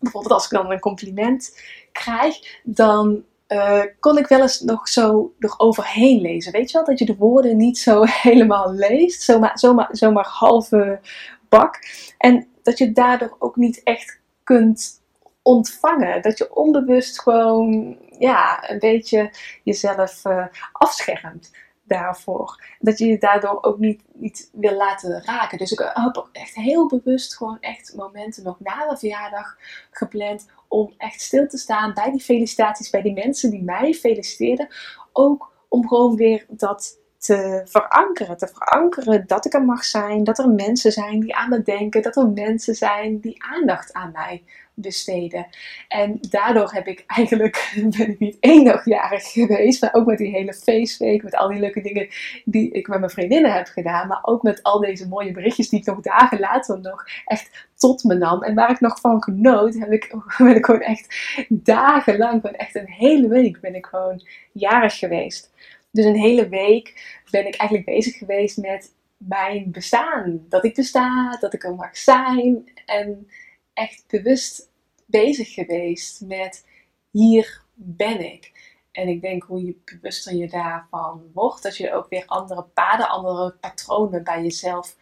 Bijvoorbeeld 0.00 0.32
als 0.34 0.44
ik 0.44 0.50
dan 0.50 0.70
een 0.70 0.80
compliment 0.80 1.62
krijg, 1.92 2.60
dan 2.62 3.24
uh, 3.48 3.82
kon 4.00 4.18
ik 4.18 4.26
wel 4.26 4.40
eens 4.40 4.60
nog 4.60 4.88
zo 4.88 5.34
eroverheen 5.38 6.20
lezen. 6.20 6.52
Weet 6.52 6.70
je 6.70 6.76
wel, 6.76 6.86
dat 6.86 6.98
je 6.98 7.04
de 7.04 7.16
woorden 7.16 7.56
niet 7.56 7.78
zo 7.78 8.04
helemaal 8.28 8.72
leest, 8.72 9.22
zomaar, 9.22 9.58
zomaar, 9.58 9.88
zomaar 9.90 10.26
halve 10.26 11.00
bak. 11.48 11.78
En 12.18 12.48
dat 12.62 12.78
je 12.78 12.92
daardoor 12.92 13.36
ook 13.38 13.56
niet 13.56 13.82
echt 13.82 14.20
kunt 14.44 15.00
ontvangen. 15.42 16.22
Dat 16.22 16.38
je 16.38 16.54
onbewust 16.54 17.20
gewoon 17.20 17.96
ja, 18.18 18.70
een 18.70 18.78
beetje 18.78 19.30
jezelf 19.62 20.24
uh, 20.24 20.46
afschermt 20.72 21.50
daarvoor. 21.92 22.64
Dat 22.80 22.98
je 22.98 23.06
je 23.06 23.18
daardoor 23.18 23.58
ook 23.62 23.78
niet, 23.78 24.02
niet 24.12 24.50
wil 24.52 24.76
laten 24.76 25.24
raken. 25.24 25.58
Dus 25.58 25.72
ik 25.72 25.78
heb 25.78 26.16
ook 26.16 26.28
echt 26.32 26.54
heel 26.54 26.88
bewust 26.88 27.36
gewoon 27.36 27.60
echt 27.60 27.94
momenten 27.96 28.44
nog 28.44 28.60
na 28.60 28.88
de 28.88 28.96
verjaardag 28.96 29.56
gepland 29.90 30.50
om 30.68 30.94
echt 30.98 31.20
stil 31.20 31.48
te 31.48 31.58
staan 31.58 31.94
bij 31.94 32.10
die 32.10 32.20
felicitaties, 32.20 32.90
bij 32.90 33.02
die 33.02 33.12
mensen 33.12 33.50
die 33.50 33.62
mij 33.62 33.92
feliciteerden. 33.92 34.68
Ook 35.12 35.52
om 35.68 35.88
gewoon 35.88 36.16
weer 36.16 36.46
dat 36.48 37.00
te 37.18 37.62
verankeren. 37.64 38.36
Te 38.36 38.48
verankeren 38.48 39.26
dat 39.26 39.44
ik 39.44 39.54
er 39.54 39.64
mag 39.64 39.84
zijn, 39.84 40.24
dat 40.24 40.38
er 40.38 40.48
mensen 40.48 40.92
zijn 40.92 41.20
die 41.20 41.34
aan 41.34 41.48
me 41.48 41.62
denken, 41.62 42.02
dat 42.02 42.16
er 42.16 42.28
mensen 42.28 42.74
zijn 42.74 43.20
die 43.20 43.44
aandacht 43.44 43.92
aan 43.92 44.12
mij 44.12 44.44
besteden. 44.74 45.46
En 45.88 46.18
daardoor 46.20 46.72
heb 46.72 46.86
ik 46.86 47.04
eigenlijk, 47.06 47.72
ben 47.98 48.08
ik 48.08 48.18
niet 48.18 48.36
één 48.40 48.64
dag 48.64 48.84
jarig 48.84 49.24
geweest, 49.32 49.80
maar 49.80 49.94
ook 49.94 50.06
met 50.06 50.18
die 50.18 50.30
hele 50.30 50.54
feestweek, 50.54 51.22
met 51.22 51.36
al 51.36 51.48
die 51.48 51.60
leuke 51.60 51.80
dingen 51.80 52.08
die 52.44 52.70
ik 52.70 52.88
met 52.88 52.98
mijn 52.98 53.10
vriendinnen 53.10 53.52
heb 53.52 53.66
gedaan, 53.66 54.08
maar 54.08 54.20
ook 54.22 54.42
met 54.42 54.62
al 54.62 54.80
deze 54.80 55.08
mooie 55.08 55.32
berichtjes 55.32 55.68
die 55.68 55.80
ik 55.80 55.86
nog 55.86 56.00
dagen 56.00 56.40
later 56.40 56.80
nog 56.80 57.04
echt 57.24 57.66
tot 57.74 58.04
me 58.04 58.14
nam 58.14 58.42
en 58.42 58.54
waar 58.54 58.70
ik 58.70 58.80
nog 58.80 59.00
van 59.00 59.22
genoot, 59.22 59.74
heb 59.74 59.92
ik, 59.92 60.14
ben 60.38 60.56
ik 60.56 60.64
gewoon 60.64 60.80
echt 60.80 61.14
dagenlang, 61.48 62.42
ben 62.42 62.56
echt 62.56 62.74
een 62.74 62.90
hele 62.90 63.28
week 63.28 63.60
ben 63.60 63.74
ik 63.74 63.86
gewoon 63.86 64.22
jarig 64.52 64.98
geweest. 64.98 65.50
Dus 65.90 66.04
een 66.04 66.16
hele 66.16 66.48
week 66.48 67.20
ben 67.30 67.46
ik 67.46 67.54
eigenlijk 67.54 67.88
bezig 67.88 68.18
geweest 68.18 68.56
met 68.56 68.92
mijn 69.16 69.70
bestaan. 69.70 70.40
Dat 70.48 70.64
ik 70.64 70.74
besta, 70.74 71.36
dat 71.40 71.54
ik 71.54 71.64
er 71.64 71.74
mag 71.74 71.96
zijn. 71.96 72.70
En 72.86 73.28
echt 73.74 74.04
bewust 74.08 74.70
bezig 75.06 75.52
geweest 75.52 76.20
met 76.20 76.66
hier 77.10 77.62
ben 77.74 78.32
ik. 78.32 78.52
En 78.92 79.08
ik 79.08 79.20
denk 79.20 79.42
hoe 79.42 79.64
je 79.64 79.76
bewuster 79.84 80.34
je 80.34 80.48
daarvan 80.48 81.30
wordt, 81.32 81.62
dat 81.62 81.76
je 81.76 81.92
ook 81.92 82.08
weer 82.08 82.26
andere 82.26 82.62
paden, 82.62 83.08
andere 83.08 83.50
patronen 83.50 84.24
bij 84.24 84.42
jezelf 84.42 84.96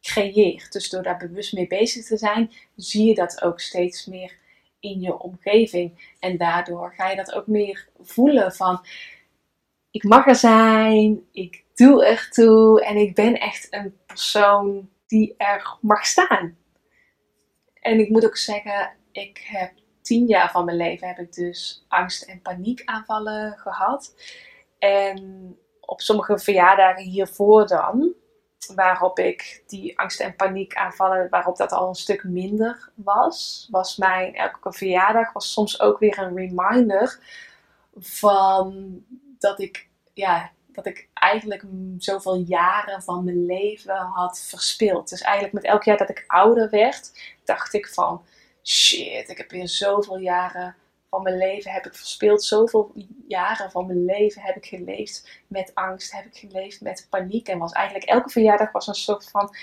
creëert. 0.00 0.72
Dus 0.72 0.90
door 0.90 1.02
daar 1.02 1.16
bewust 1.16 1.52
mee 1.52 1.66
bezig 1.66 2.04
te 2.04 2.16
zijn, 2.16 2.52
zie 2.76 3.06
je 3.06 3.14
dat 3.14 3.42
ook 3.42 3.60
steeds 3.60 4.06
meer 4.06 4.36
in 4.80 5.00
je 5.00 5.18
omgeving. 5.18 6.14
En 6.18 6.36
daardoor 6.36 6.94
ga 6.96 7.10
je 7.10 7.16
dat 7.16 7.32
ook 7.34 7.46
meer 7.46 7.88
voelen 8.00 8.52
van 8.52 8.86
ik 9.90 10.04
mag 10.04 10.26
er 10.26 10.34
zijn, 10.34 11.26
ik 11.32 11.64
doe 11.74 12.06
er 12.06 12.28
toe 12.30 12.84
en 12.84 12.96
ik 12.96 13.14
ben 13.14 13.40
echt 13.40 13.66
een 13.70 13.96
persoon 14.06 14.88
die 15.06 15.34
er 15.36 15.76
mag 15.80 16.06
staan. 16.06 16.56
En 17.84 17.98
ik 17.98 18.08
moet 18.08 18.24
ook 18.24 18.36
zeggen, 18.36 18.96
ik 19.12 19.44
heb 19.46 19.72
tien 20.02 20.26
jaar 20.26 20.50
van 20.50 20.64
mijn 20.64 20.76
leven 20.76 21.08
heb 21.08 21.18
ik 21.18 21.32
dus 21.32 21.84
angst- 21.88 22.22
en 22.22 22.42
paniekaanvallen 22.42 23.58
gehad. 23.58 24.14
En 24.78 25.58
op 25.80 26.00
sommige 26.00 26.38
verjaardagen 26.38 27.02
hiervoor 27.02 27.66
dan, 27.66 28.12
waarop 28.74 29.18
ik 29.18 29.62
die 29.66 29.98
angst- 29.98 30.20
en 30.20 30.36
paniekaanvallen, 30.36 31.28
waarop 31.30 31.56
dat 31.56 31.72
al 31.72 31.88
een 31.88 31.94
stuk 31.94 32.24
minder 32.24 32.90
was, 32.94 33.68
was 33.70 33.96
mijn 33.96 34.34
elke 34.34 34.72
verjaardag 34.72 35.32
was 35.32 35.52
soms 35.52 35.80
ook 35.80 35.98
weer 35.98 36.18
een 36.18 36.36
reminder 36.36 37.18
van 37.96 38.98
dat 39.38 39.60
ik, 39.60 39.88
ja, 40.12 40.50
dat 40.74 40.86
ik 40.86 41.08
eigenlijk 41.14 41.64
zoveel 41.98 42.36
jaren 42.36 43.02
van 43.02 43.24
mijn 43.24 43.46
leven 43.46 43.96
had 43.96 44.40
verspild. 44.40 45.08
Dus 45.08 45.20
eigenlijk 45.20 45.54
met 45.54 45.64
elk 45.64 45.82
jaar 45.82 45.96
dat 45.96 46.10
ik 46.10 46.24
ouder 46.26 46.70
werd, 46.70 47.12
dacht 47.44 47.74
ik 47.74 47.88
van 47.88 48.24
shit, 48.62 49.28
ik 49.28 49.38
heb 49.38 49.50
weer 49.50 49.68
zoveel 49.68 50.18
jaren 50.18 50.76
van 51.14 51.22
mijn 51.22 51.36
leven 51.36 51.70
heb 51.70 51.86
ik 51.86 51.94
verspild. 51.94 52.44
Zoveel 52.44 52.92
jaren 53.28 53.70
van 53.70 53.86
mijn 53.86 54.04
leven 54.04 54.42
heb 54.42 54.56
ik 54.56 54.66
geleefd 54.66 55.42
met 55.46 55.74
angst, 55.74 56.12
heb 56.12 56.24
ik 56.24 56.36
geleefd 56.36 56.80
met 56.80 57.06
paniek. 57.10 57.48
En 57.48 57.58
was 57.58 57.72
eigenlijk 57.72 58.08
elke 58.08 58.30
verjaardag 58.30 58.72
was 58.72 58.86
een 58.86 58.94
soort 58.94 59.30
van 59.30 59.56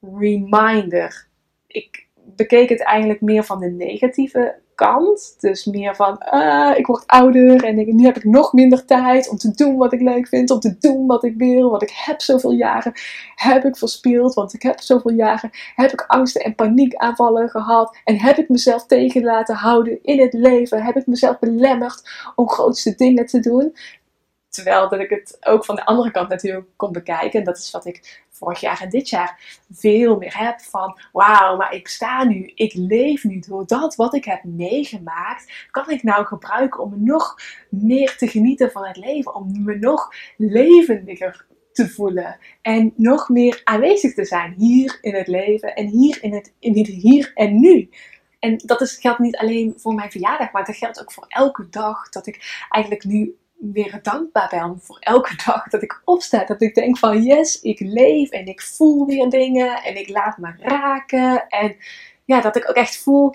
reminder. 0.00 1.26
Ik 1.66 2.06
bekeek 2.36 2.68
het 2.68 2.82
eigenlijk 2.82 3.20
meer 3.20 3.44
van 3.44 3.58
de 3.58 3.70
negatieve 3.70 4.54
kant. 4.74 5.36
Dus 5.40 5.64
meer 5.64 5.96
van, 5.96 6.22
uh, 6.32 6.72
ik 6.76 6.86
word 6.86 7.06
ouder 7.06 7.64
en 7.64 7.96
nu 7.96 8.04
heb 8.04 8.16
ik 8.16 8.24
nog 8.24 8.52
minder 8.52 8.84
tijd 8.84 9.28
om 9.28 9.36
te 9.36 9.50
doen 9.50 9.76
wat 9.76 9.92
ik 9.92 10.00
leuk 10.00 10.28
vind, 10.28 10.50
om 10.50 10.60
te 10.60 10.76
doen 10.78 11.06
wat 11.06 11.24
ik 11.24 11.34
wil. 11.36 11.70
Want 11.70 11.82
ik 11.82 11.92
heb 11.94 12.20
zoveel 12.20 12.52
jaren, 12.52 12.92
heb 13.34 13.64
ik 13.64 13.76
verspeeld, 13.76 14.34
want 14.34 14.54
ik 14.54 14.62
heb 14.62 14.80
zoveel 14.80 15.12
jaren, 15.12 15.50
heb 15.74 15.92
ik 15.92 16.04
angsten 16.06 16.42
en 16.42 16.54
paniekaanvallen 16.54 17.48
gehad. 17.48 17.98
En 18.04 18.20
heb 18.20 18.38
ik 18.38 18.48
mezelf 18.48 18.86
tegen 18.86 19.22
laten 19.22 19.54
houden 19.54 19.98
in 20.02 20.20
het 20.20 20.32
leven, 20.32 20.82
heb 20.82 20.96
ik 20.96 21.06
mezelf 21.06 21.38
belemmerd 21.38 22.30
om 22.34 22.48
grootste 22.48 22.94
dingen 22.94 23.26
te 23.26 23.40
doen. 23.40 23.76
Terwijl 24.48 24.88
dat 24.88 25.00
ik 25.00 25.10
het 25.10 25.36
ook 25.40 25.64
van 25.64 25.74
de 25.74 25.84
andere 25.84 26.10
kant 26.10 26.28
natuurlijk 26.28 26.66
kon 26.76 26.92
bekijken. 26.92 27.38
En 27.38 27.44
dat 27.44 27.58
is 27.58 27.70
wat 27.70 27.86
ik 27.86 28.24
vorig 28.40 28.60
jaar 28.60 28.80
en 28.80 28.88
dit 28.88 29.08
jaar 29.08 29.62
veel 29.70 30.16
meer 30.16 30.38
heb 30.38 30.60
van 30.60 30.98
wauw, 31.12 31.56
maar 31.56 31.74
ik 31.74 31.88
sta 31.88 32.24
nu, 32.24 32.52
ik 32.54 32.74
leef 32.74 33.24
nu 33.24 33.38
door 33.38 33.66
dat 33.66 33.96
wat 33.96 34.14
ik 34.14 34.24
heb 34.24 34.44
meegemaakt, 34.44 35.68
kan 35.70 35.90
ik 35.90 36.02
nou 36.02 36.24
gebruiken 36.24 36.82
om 36.82 36.94
nog 36.96 37.36
meer 37.68 38.16
te 38.16 38.28
genieten 38.28 38.70
van 38.70 38.86
het 38.86 38.96
leven, 38.96 39.34
om 39.34 39.64
me 39.64 39.78
nog 39.78 40.08
levendiger 40.36 41.46
te 41.72 41.88
voelen 41.88 42.38
en 42.62 42.92
nog 42.96 43.28
meer 43.28 43.60
aanwezig 43.64 44.14
te 44.14 44.24
zijn 44.24 44.54
hier 44.56 44.98
in 45.00 45.14
het 45.14 45.26
leven 45.26 45.74
en 45.74 45.86
hier 45.86 46.18
in 46.22 46.34
het, 46.34 46.52
in 46.58 46.78
het 46.78 46.86
hier 46.86 47.30
en 47.34 47.60
nu. 47.60 47.88
En 48.38 48.56
dat 48.64 48.80
is, 48.80 48.96
geldt 48.96 49.18
niet 49.18 49.36
alleen 49.36 49.74
voor 49.76 49.94
mijn 49.94 50.10
verjaardag, 50.10 50.52
maar 50.52 50.64
dat 50.64 50.76
geldt 50.76 51.00
ook 51.00 51.12
voor 51.12 51.24
elke 51.28 51.68
dag 51.68 52.08
dat 52.08 52.26
ik 52.26 52.66
eigenlijk 52.68 53.04
nu 53.04 53.36
weer 53.60 53.98
dankbaar 54.02 54.48
ben 54.48 54.80
voor 54.80 54.98
elke 54.98 55.36
dag 55.46 55.68
dat 55.68 55.82
ik 55.82 56.00
opsta. 56.04 56.44
Dat 56.44 56.62
ik 56.62 56.74
denk 56.74 56.98
van 56.98 57.22
yes, 57.22 57.60
ik 57.60 57.80
leef 57.80 58.30
en 58.30 58.46
ik 58.46 58.62
voel 58.62 59.06
weer 59.06 59.28
dingen 59.28 59.82
en 59.82 59.96
ik 59.96 60.08
laat 60.08 60.38
me 60.38 60.54
raken. 60.58 61.48
En 61.48 61.76
ja, 62.24 62.40
dat 62.40 62.56
ik 62.56 62.68
ook 62.68 62.76
echt 62.76 63.02
voel, 63.02 63.32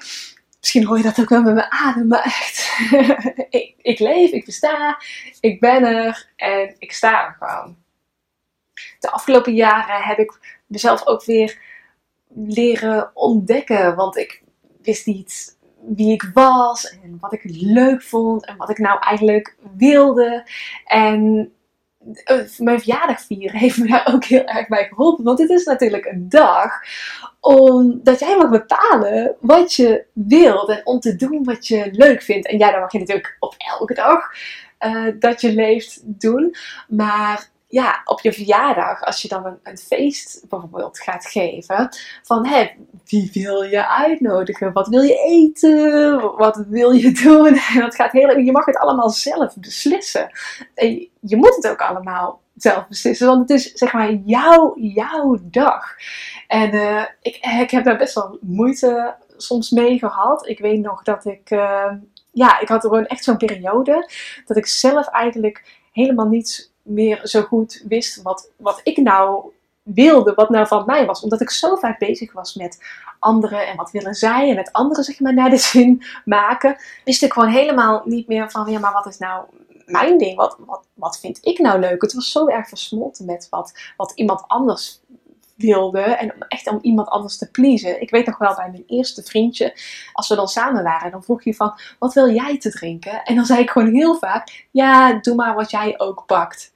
misschien 0.59 0.85
hoor 0.85 0.97
je 0.97 1.03
dat 1.03 1.19
ook 1.19 1.29
wel 1.29 1.41
met 1.41 1.53
mijn 1.53 1.71
adem, 1.71 2.07
maar 2.07 2.23
echt, 2.23 2.79
ik, 3.49 3.73
ik 3.81 3.99
leef, 3.99 4.31
ik 4.31 4.45
besta, 4.45 5.01
ik 5.39 5.59
ben 5.59 5.83
er 5.83 6.29
en 6.35 6.75
ik 6.77 6.91
sta 6.91 7.25
er 7.25 7.35
gewoon. 7.39 7.77
De 8.99 9.11
afgelopen 9.11 9.53
jaren 9.53 10.01
heb 10.01 10.17
ik 10.17 10.59
mezelf 10.67 11.07
ook 11.07 11.23
weer 11.23 11.59
leren 12.27 13.11
ontdekken, 13.13 13.95
want 13.95 14.17
ik 14.17 14.43
wist 14.81 15.05
niet 15.05 15.54
wie 15.87 16.11
ik 16.11 16.29
was 16.33 16.97
en 17.03 17.17
wat 17.19 17.33
ik 17.33 17.41
leuk 17.43 18.01
vond 18.01 18.45
en 18.45 18.57
wat 18.57 18.69
ik 18.69 18.77
nou 18.77 18.99
eigenlijk 18.99 19.55
wilde. 19.77 20.49
En 20.85 21.51
eh, 22.23 22.39
mijn 22.57 22.79
verjaardag 22.79 23.21
vieren 23.21 23.59
heeft 23.63 23.77
me 23.77 23.87
daar 23.87 24.13
ook 24.13 24.23
heel 24.23 24.45
erg 24.45 24.67
bij 24.67 24.87
geholpen. 24.87 25.23
Want 25.23 25.39
het 25.39 25.49
is 25.49 25.65
natuurlijk 25.65 26.05
een 26.05 26.29
dag 26.29 26.71
omdat 27.39 28.19
jij 28.19 28.37
mag 28.37 28.49
bepalen 28.49 29.35
wat 29.39 29.73
je 29.73 30.05
wilt 30.13 30.69
en 30.69 30.85
om 30.85 30.99
te 30.99 31.15
doen 31.15 31.43
wat 31.43 31.67
je 31.67 31.89
leuk 31.91 32.21
vindt. 32.21 32.47
En 32.47 32.57
ja, 32.57 32.71
dan 32.71 32.79
mag 32.79 32.91
je 32.91 32.99
natuurlijk 32.99 33.35
op 33.39 33.55
elke 33.57 33.93
dag 33.93 34.19
uh, 34.79 35.13
dat 35.19 35.41
je 35.41 35.53
leeft 35.53 36.01
doen. 36.03 36.55
Maar 36.87 37.49
ja, 37.67 38.01
op 38.05 38.21
je 38.21 38.33
verjaardag, 38.33 39.01
als 39.01 39.21
je 39.21 39.27
dan 39.27 39.59
een, 39.63 39.77
feest 39.77 40.45
bijvoorbeeld 40.49 40.99
gaat 40.99 41.25
geven, 41.25 41.89
van 42.23 42.47
hé, 42.47 42.71
wie 43.05 43.29
wil 43.33 43.63
je 43.63 43.87
uitnodigen? 43.87 44.73
Wat 44.73 44.87
wil 44.87 45.01
je 45.01 45.17
eten? 45.17 46.21
Wat 46.37 46.65
wil 46.67 46.91
je 46.91 47.11
doen? 47.11 47.57
En 47.73 47.79
dat 47.79 47.95
gaat 47.95 48.11
heel, 48.11 48.37
je 48.37 48.51
mag 48.51 48.65
het 48.65 48.77
allemaal 48.77 49.09
zelf 49.09 49.55
beslissen. 49.57 50.29
En 50.73 51.09
je 51.19 51.35
moet 51.35 51.55
het 51.55 51.67
ook 51.67 51.81
allemaal 51.81 52.41
zelf 52.55 52.87
beslissen, 52.87 53.27
want 53.27 53.49
het 53.49 53.59
is 53.59 53.71
zeg 53.71 53.93
maar 53.93 54.13
jouw, 54.13 54.73
jouw 54.77 55.37
dag. 55.41 55.95
En 56.47 56.73
uh, 56.73 57.03
ik, 57.21 57.35
ik 57.61 57.71
heb 57.71 57.83
daar 57.83 57.97
best 57.97 58.15
wel 58.15 58.37
moeite 58.41 59.15
soms 59.37 59.69
mee 59.69 59.99
gehad. 59.99 60.47
Ik 60.47 60.59
weet 60.59 60.79
nog 60.79 61.03
dat 61.03 61.25
ik, 61.25 61.49
uh, 61.51 61.91
ja, 62.31 62.59
ik 62.59 62.67
had 62.67 62.81
gewoon 62.81 63.05
echt 63.05 63.23
zo'n 63.23 63.37
periode 63.37 64.09
dat 64.45 64.57
ik 64.57 64.65
zelf 64.65 65.07
eigenlijk 65.07 65.63
helemaal 65.91 66.27
niet 66.27 66.73
meer 66.85 67.19
zo 67.23 67.41
goed 67.41 67.83
wist 67.87 68.21
wat, 68.21 68.49
wat 68.57 68.79
ik 68.83 68.97
nou 68.97 69.51
wilde, 69.83 70.33
wat 70.33 70.49
nou 70.49 70.67
van 70.67 70.85
mij 70.85 71.05
was. 71.05 71.21
Omdat 71.21 71.41
ik 71.41 71.49
zo 71.49 71.75
vaak 71.75 71.99
bezig 71.99 72.33
was 72.33 72.53
met 72.53 72.83
anderen 73.19 73.67
en 73.67 73.75
wat 73.75 73.91
willen 73.91 74.13
zij 74.13 74.49
en 74.49 74.57
het 74.57 74.71
andere 74.71 75.03
zeg 75.03 75.19
maar 75.19 75.33
naar 75.33 75.49
de 75.49 75.57
zin 75.71 76.03
maken, 76.25 76.77
wist 77.03 77.23
ik 77.23 77.33
gewoon 77.33 77.49
helemaal 77.49 78.01
niet 78.05 78.27
meer 78.27 78.51
van, 78.51 78.71
ja, 78.71 78.79
maar 78.79 78.93
wat 78.93 79.05
is 79.05 79.17
nou 79.17 79.45
mijn 79.85 80.17
ding? 80.17 80.37
Wat, 80.37 80.57
wat, 80.65 80.87
wat 80.93 81.19
vind 81.19 81.39
ik 81.41 81.59
nou 81.59 81.79
leuk? 81.79 82.01
Het 82.01 82.13
was 82.13 82.31
zo 82.31 82.47
erg 82.47 82.67
versmolten 82.67 83.25
met 83.25 83.47
wat, 83.49 83.73
wat 83.97 84.11
iemand 84.15 84.43
anders 84.47 84.99
wilde 85.55 86.01
en 86.01 86.33
echt 86.47 86.67
om 86.67 86.79
iemand 86.81 87.07
anders 87.07 87.37
te 87.37 87.51
pleasen. 87.51 88.01
Ik 88.01 88.09
weet 88.09 88.25
nog 88.25 88.37
wel 88.37 88.55
bij 88.55 88.69
mijn 88.71 88.83
eerste 88.87 89.23
vriendje, 89.23 89.73
als 90.13 90.27
we 90.27 90.35
dan 90.35 90.47
samen 90.47 90.83
waren, 90.83 91.11
dan 91.11 91.23
vroeg 91.23 91.43
je 91.43 91.53
van, 91.53 91.79
wat 91.99 92.13
wil 92.13 92.29
jij 92.29 92.57
te 92.57 92.69
drinken? 92.69 93.23
En 93.23 93.35
dan 93.35 93.45
zei 93.45 93.61
ik 93.61 93.69
gewoon 93.69 93.93
heel 93.93 94.15
vaak, 94.15 94.65
ja, 94.71 95.13
doe 95.13 95.35
maar 95.35 95.55
wat 95.55 95.71
jij 95.71 95.99
ook 95.99 96.23
pakt. 96.25 96.73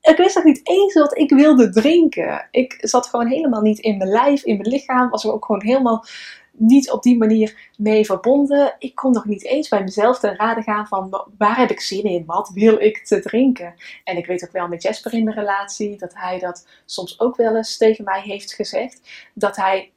Ik 0.00 0.16
wist 0.16 0.34
nog 0.34 0.44
niet 0.44 0.68
eens 0.68 0.94
wat 0.94 1.18
ik 1.18 1.30
wilde 1.30 1.70
drinken. 1.70 2.48
Ik 2.50 2.78
zat 2.80 3.06
gewoon 3.06 3.26
helemaal 3.26 3.60
niet 3.60 3.78
in 3.78 3.96
mijn 3.96 4.10
lijf, 4.10 4.44
in 4.44 4.56
mijn 4.56 4.68
lichaam, 4.68 5.10
was 5.10 5.24
er 5.24 5.32
ook 5.32 5.44
gewoon 5.44 5.62
helemaal 5.62 6.04
niet 6.52 6.90
op 6.90 7.02
die 7.02 7.18
manier 7.18 7.70
mee 7.76 8.04
verbonden. 8.04 8.74
Ik 8.78 8.94
kon 8.94 9.12
nog 9.12 9.24
niet 9.24 9.44
eens 9.44 9.68
bij 9.68 9.82
mezelf 9.82 10.18
te 10.18 10.34
raden 10.34 10.62
gaan 10.62 10.86
van 10.86 11.24
waar 11.38 11.58
heb 11.58 11.70
ik 11.70 11.80
zin 11.80 12.04
in? 12.04 12.24
Wat 12.26 12.50
wil 12.54 12.80
ik 12.80 13.06
te 13.06 13.20
drinken? 13.20 13.74
En 14.04 14.16
ik 14.16 14.26
weet 14.26 14.44
ook 14.44 14.52
wel 14.52 14.68
met 14.68 14.82
Jasper 14.82 15.14
in 15.14 15.24
de 15.24 15.32
relatie 15.32 15.98
dat 15.98 16.14
hij 16.14 16.38
dat 16.38 16.66
soms 16.84 17.20
ook 17.20 17.36
wel 17.36 17.56
eens 17.56 17.76
tegen 17.76 18.04
mij 18.04 18.20
heeft 18.20 18.54
gezegd. 18.54 19.00
Dat 19.34 19.56
hij 19.56 19.92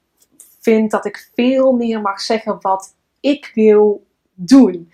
vindt 0.59 0.91
dat 0.91 1.05
ik 1.05 1.29
veel 1.33 1.71
meer 1.71 2.01
mag 2.01 2.21
zeggen 2.21 2.57
wat 2.61 2.95
ik 3.19 3.51
wil 3.53 4.05
doen 4.33 4.91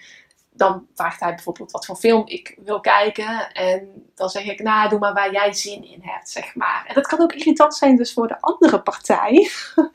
dan 0.53 0.87
vraagt 0.93 1.19
hij 1.19 1.35
bijvoorbeeld 1.35 1.71
wat 1.71 1.85
voor 1.85 1.95
film 1.95 2.27
ik 2.27 2.57
wil 2.63 2.79
kijken. 2.79 3.53
En 3.53 4.09
dan 4.15 4.29
zeg 4.29 4.45
ik, 4.45 4.61
nou, 4.61 4.89
doe 4.89 4.99
maar 4.99 5.13
waar 5.13 5.31
jij 5.31 5.53
zin 5.53 5.83
in 5.83 5.99
hebt, 6.01 6.29
zeg 6.29 6.55
maar. 6.55 6.83
En 6.87 6.93
dat 6.93 7.07
kan 7.07 7.21
ook 7.21 7.33
irritant 7.33 7.75
zijn 7.75 7.95
dus 7.95 8.13
voor 8.13 8.27
de 8.27 8.41
andere 8.41 8.81
partij. 8.81 9.49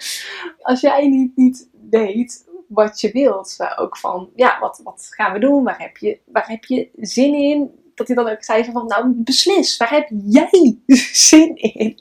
Als 0.61 0.81
jij 0.81 1.09
niet, 1.09 1.37
niet 1.37 1.69
weet 1.91 2.47
wat 2.69 3.01
je 3.01 3.13
wilt. 3.13 3.57
Ook 3.77 3.97
van, 3.97 4.31
ja, 4.35 4.59
wat, 4.61 4.81
wat 4.85 5.07
gaan 5.11 5.33
we 5.33 5.39
doen? 5.39 5.65
Waar 5.65 5.81
heb, 5.81 5.97
je, 5.97 6.21
waar 6.25 6.49
heb 6.49 6.65
je 6.65 6.91
zin 6.97 7.35
in? 7.35 7.85
Dat 7.97 8.07
hij 8.07 8.17
dan 8.17 8.29
ook 8.29 8.45
zei 8.45 8.65
van, 8.65 8.87
nou 8.87 9.13
beslis, 9.17 9.77
waar 9.77 9.91
heb 9.91 10.09
jij 10.25 10.79
zin 11.29 11.57
in? 11.57 11.99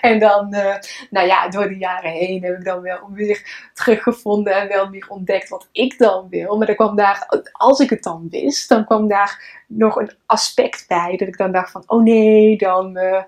En 0.00 0.18
dan, 0.18 0.54
uh, 0.54 0.74
nou 1.10 1.26
ja, 1.26 1.48
door 1.48 1.68
de 1.68 1.76
jaren 1.76 2.10
heen 2.10 2.44
heb 2.44 2.58
ik 2.58 2.64
dan 2.64 2.80
wel 2.80 3.10
weer 3.12 3.68
teruggevonden 3.74 4.54
en 4.54 4.68
wel 4.68 4.90
weer 4.90 5.06
ontdekt 5.08 5.48
wat 5.48 5.68
ik 5.72 5.98
dan 5.98 6.28
wil. 6.28 6.56
Maar 6.56 6.68
er 6.68 6.74
kwam 6.74 6.96
daar, 6.96 7.42
als 7.52 7.80
ik 7.80 7.90
het 7.90 8.02
dan 8.02 8.26
wist, 8.30 8.68
dan 8.68 8.84
kwam 8.84 9.08
daar 9.08 9.64
nog 9.66 9.96
een 9.96 10.12
aspect 10.26 10.84
bij. 10.88 11.16
Dat 11.16 11.28
ik 11.28 11.36
dan 11.36 11.52
dacht 11.52 11.70
van, 11.70 11.82
oh 11.86 12.02
nee, 12.02 12.56
dan... 12.56 12.98
Uh, 12.98 13.22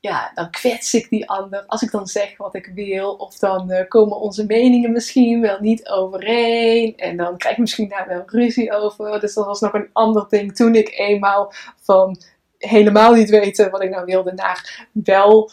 ja, 0.00 0.30
dan 0.34 0.50
kwets 0.50 0.94
ik 0.94 1.08
die 1.08 1.28
ander 1.28 1.64
als 1.66 1.82
ik 1.82 1.90
dan 1.90 2.06
zeg 2.06 2.36
wat 2.36 2.54
ik 2.54 2.70
wil. 2.74 3.12
Of 3.12 3.38
dan 3.38 3.72
uh, 3.72 3.80
komen 3.88 4.16
onze 4.16 4.46
meningen 4.46 4.92
misschien 4.92 5.40
wel 5.40 5.60
niet 5.60 5.88
overeen. 5.88 6.96
En 6.96 7.16
dan 7.16 7.36
krijg 7.36 7.54
ik 7.54 7.60
misschien 7.60 7.88
daar 7.88 8.08
wel 8.08 8.22
ruzie 8.26 8.72
over. 8.72 9.20
Dus 9.20 9.34
dat 9.34 9.46
was 9.46 9.60
nog 9.60 9.72
een 9.72 9.90
ander 9.92 10.26
ding 10.28 10.56
toen 10.56 10.74
ik 10.74 10.88
eenmaal 10.98 11.52
van 11.76 12.16
helemaal 12.58 13.12
niet 13.12 13.30
weten 13.30 13.70
wat 13.70 13.82
ik 13.82 13.90
nou 13.90 14.04
wilde 14.04 14.32
naar 14.32 14.88
wel 14.92 15.50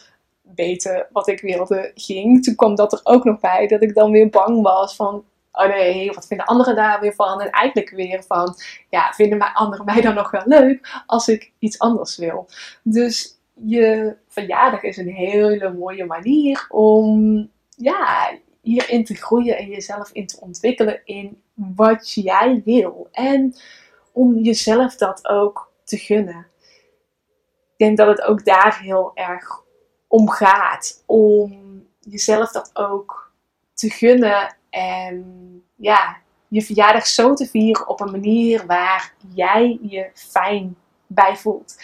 weten 0.55 1.07
wat 1.11 1.27
ik 1.27 1.41
wilde 1.41 1.91
ging. 1.95 2.43
Toen 2.43 2.55
kwam 2.55 2.75
dat 2.75 2.93
er 2.93 2.99
ook 3.03 3.23
nog 3.23 3.39
bij 3.39 3.67
dat 3.67 3.83
ik 3.83 3.95
dan 3.95 4.11
weer 4.11 4.29
bang 4.29 4.61
was 4.61 4.95
van 4.95 5.25
oh 5.53 5.67
nee, 5.67 6.11
wat 6.11 6.27
vinden 6.27 6.45
anderen 6.45 6.75
daar 6.75 6.99
weer 6.99 7.13
van? 7.13 7.41
En 7.41 7.49
eigenlijk 7.49 7.89
weer 7.89 8.23
van, 8.27 8.55
ja, 8.89 9.13
vinden 9.13 9.53
anderen 9.53 9.85
mij 9.85 10.01
dan 10.01 10.15
nog 10.15 10.31
wel 10.31 10.43
leuk 10.45 11.03
als 11.05 11.27
ik 11.27 11.51
iets 11.59 11.79
anders 11.79 12.17
wil? 12.17 12.49
Dus 12.83 13.37
je 13.53 14.15
verjaardag 14.27 14.83
is 14.83 14.97
een 14.97 15.13
hele 15.13 15.73
mooie 15.73 16.05
manier 16.05 16.65
om 16.69 17.49
ja, 17.69 18.37
hierin 18.61 19.03
te 19.03 19.15
groeien 19.15 19.57
en 19.57 19.67
jezelf 19.67 20.11
in 20.11 20.27
te 20.27 20.41
ontwikkelen 20.41 21.01
in 21.05 21.41
wat 21.53 22.13
jij 22.13 22.61
wil. 22.65 23.07
En 23.11 23.55
om 24.11 24.37
jezelf 24.37 24.95
dat 24.95 25.27
ook 25.27 25.71
te 25.83 25.97
gunnen. 25.97 26.47
Ik 27.71 27.77
denk 27.77 27.97
dat 27.97 28.07
het 28.07 28.21
ook 28.21 28.45
daar 28.45 28.79
heel 28.81 29.11
erg 29.13 29.63
om 30.07 30.29
gaat. 30.29 31.03
Om 31.05 31.61
jezelf 31.99 32.51
dat 32.51 32.69
ook 32.73 33.31
te 33.73 33.89
gunnen 33.89 34.55
en 34.69 35.23
ja, 35.75 36.17
je 36.47 36.61
verjaardag 36.61 37.07
zo 37.07 37.33
te 37.33 37.45
vieren 37.45 37.87
op 37.87 37.99
een 37.99 38.11
manier 38.11 38.65
waar 38.65 39.13
jij 39.33 39.79
je 39.81 40.09
fijn 40.13 40.75
bij 41.07 41.35
voelt. 41.35 41.75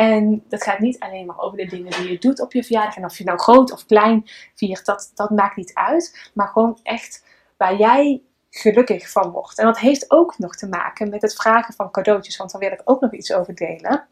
En 0.00 0.44
dat 0.48 0.62
gaat 0.62 0.78
niet 0.78 0.98
alleen 0.98 1.26
maar 1.26 1.38
over 1.38 1.58
de 1.58 1.66
dingen 1.66 1.92
die 1.92 2.10
je 2.10 2.18
doet 2.18 2.40
op 2.40 2.52
je 2.52 2.64
verjaardag. 2.64 2.96
En 2.96 3.04
of 3.04 3.18
je 3.18 3.24
nou 3.24 3.38
groot 3.38 3.72
of 3.72 3.86
klein 3.86 4.30
viert, 4.54 4.84
dat, 4.84 5.10
dat 5.14 5.30
maakt 5.30 5.56
niet 5.56 5.74
uit. 5.74 6.30
Maar 6.34 6.48
gewoon 6.48 6.78
echt 6.82 7.24
waar 7.56 7.76
jij 7.76 8.22
gelukkig 8.50 9.10
van 9.10 9.30
wordt. 9.30 9.58
En 9.58 9.64
dat 9.64 9.78
heeft 9.78 10.10
ook 10.10 10.38
nog 10.38 10.56
te 10.56 10.68
maken 10.68 11.10
met 11.10 11.22
het 11.22 11.34
vragen 11.34 11.74
van 11.74 11.90
cadeautjes. 11.90 12.36
Want 12.36 12.52
daar 12.52 12.60
wil 12.60 12.70
ik 12.70 12.82
ook 12.84 13.00
nog 13.00 13.12
iets 13.12 13.32
over 13.32 13.54
delen. 13.54 14.08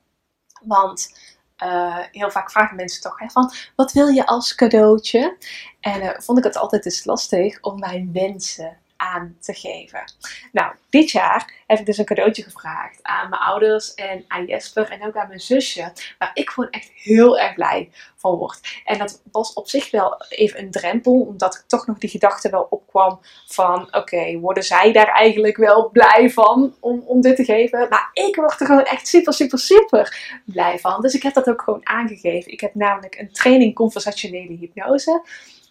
Want 0.63 1.19
uh, 1.65 1.99
heel 2.13 2.31
vaak 2.31 2.51
vragen 2.51 2.77
mensen 2.77 3.03
toch 3.03 3.19
hè, 3.19 3.29
van, 3.29 3.53
wat 3.77 3.93
wil 3.93 4.07
je 4.07 4.27
als 4.27 4.55
cadeautje? 4.55 5.37
En 5.81 6.03
uh, 6.03 6.11
vond 6.19 6.39
ik 6.39 6.45
het 6.45 6.57
altijd 6.57 6.85
eens 6.85 7.05
lastig 7.05 7.61
om 7.61 7.79
mijn 7.79 8.13
wensen 8.13 8.77
aan 8.99 9.37
te 9.41 9.55
geven. 9.55 10.13
Nou, 10.53 10.75
dit 10.91 11.11
jaar 11.11 11.53
heb 11.67 11.79
ik 11.79 11.87
dus 11.87 11.99
een 11.99 12.05
cadeautje 12.05 12.43
gevraagd 12.43 12.99
aan 13.03 13.29
mijn 13.29 13.43
ouders 13.43 13.95
en 13.95 14.25
aan 14.29 14.47
Jesper 14.47 14.91
en 14.91 15.07
ook 15.07 15.17
aan 15.17 15.29
mijn 15.29 15.41
zusje. 15.41 15.93
Waar 16.19 16.31
ik 16.35 16.51
gewoon 16.51 16.71
echt 16.71 16.91
heel 16.95 17.39
erg 17.39 17.55
blij 17.55 17.91
van 18.17 18.35
word. 18.35 18.81
En 18.85 18.99
dat 18.99 19.23
was 19.33 19.53
op 19.53 19.69
zich 19.69 19.91
wel 19.91 20.25
even 20.29 20.61
een 20.61 20.71
drempel, 20.71 21.21
omdat 21.21 21.55
ik 21.55 21.65
toch 21.67 21.87
nog 21.87 21.99
die 21.99 22.11
gedachte 22.11 22.51
wel 22.51 22.67
opkwam 22.71 23.21
van 23.47 23.95
oké, 23.95 24.39
worden 24.39 24.63
zij 24.63 24.93
daar 24.93 25.09
eigenlijk 25.09 25.57
wel 25.57 25.91
blij 25.91 26.31
van 26.31 26.75
om, 26.81 27.03
om 27.07 27.21
dit 27.21 27.37
te 27.37 27.45
geven? 27.45 27.89
Maar 27.89 28.11
ik 28.13 28.37
word 28.37 28.61
er 28.61 28.67
gewoon 28.67 28.85
echt 28.85 29.09
super, 29.09 29.33
super, 29.33 29.59
super 29.59 30.41
blij 30.45 30.79
van. 30.79 31.01
Dus 31.01 31.15
ik 31.15 31.23
heb 31.23 31.35
dat 31.35 31.49
ook 31.49 31.63
gewoon 31.63 31.89
aangegeven. 31.89 32.53
Ik 32.53 32.61
heb 32.61 32.75
namelijk 32.75 33.19
een 33.19 33.33
training 33.33 33.75
conversationele 33.75 34.57
hypnose 34.57 35.23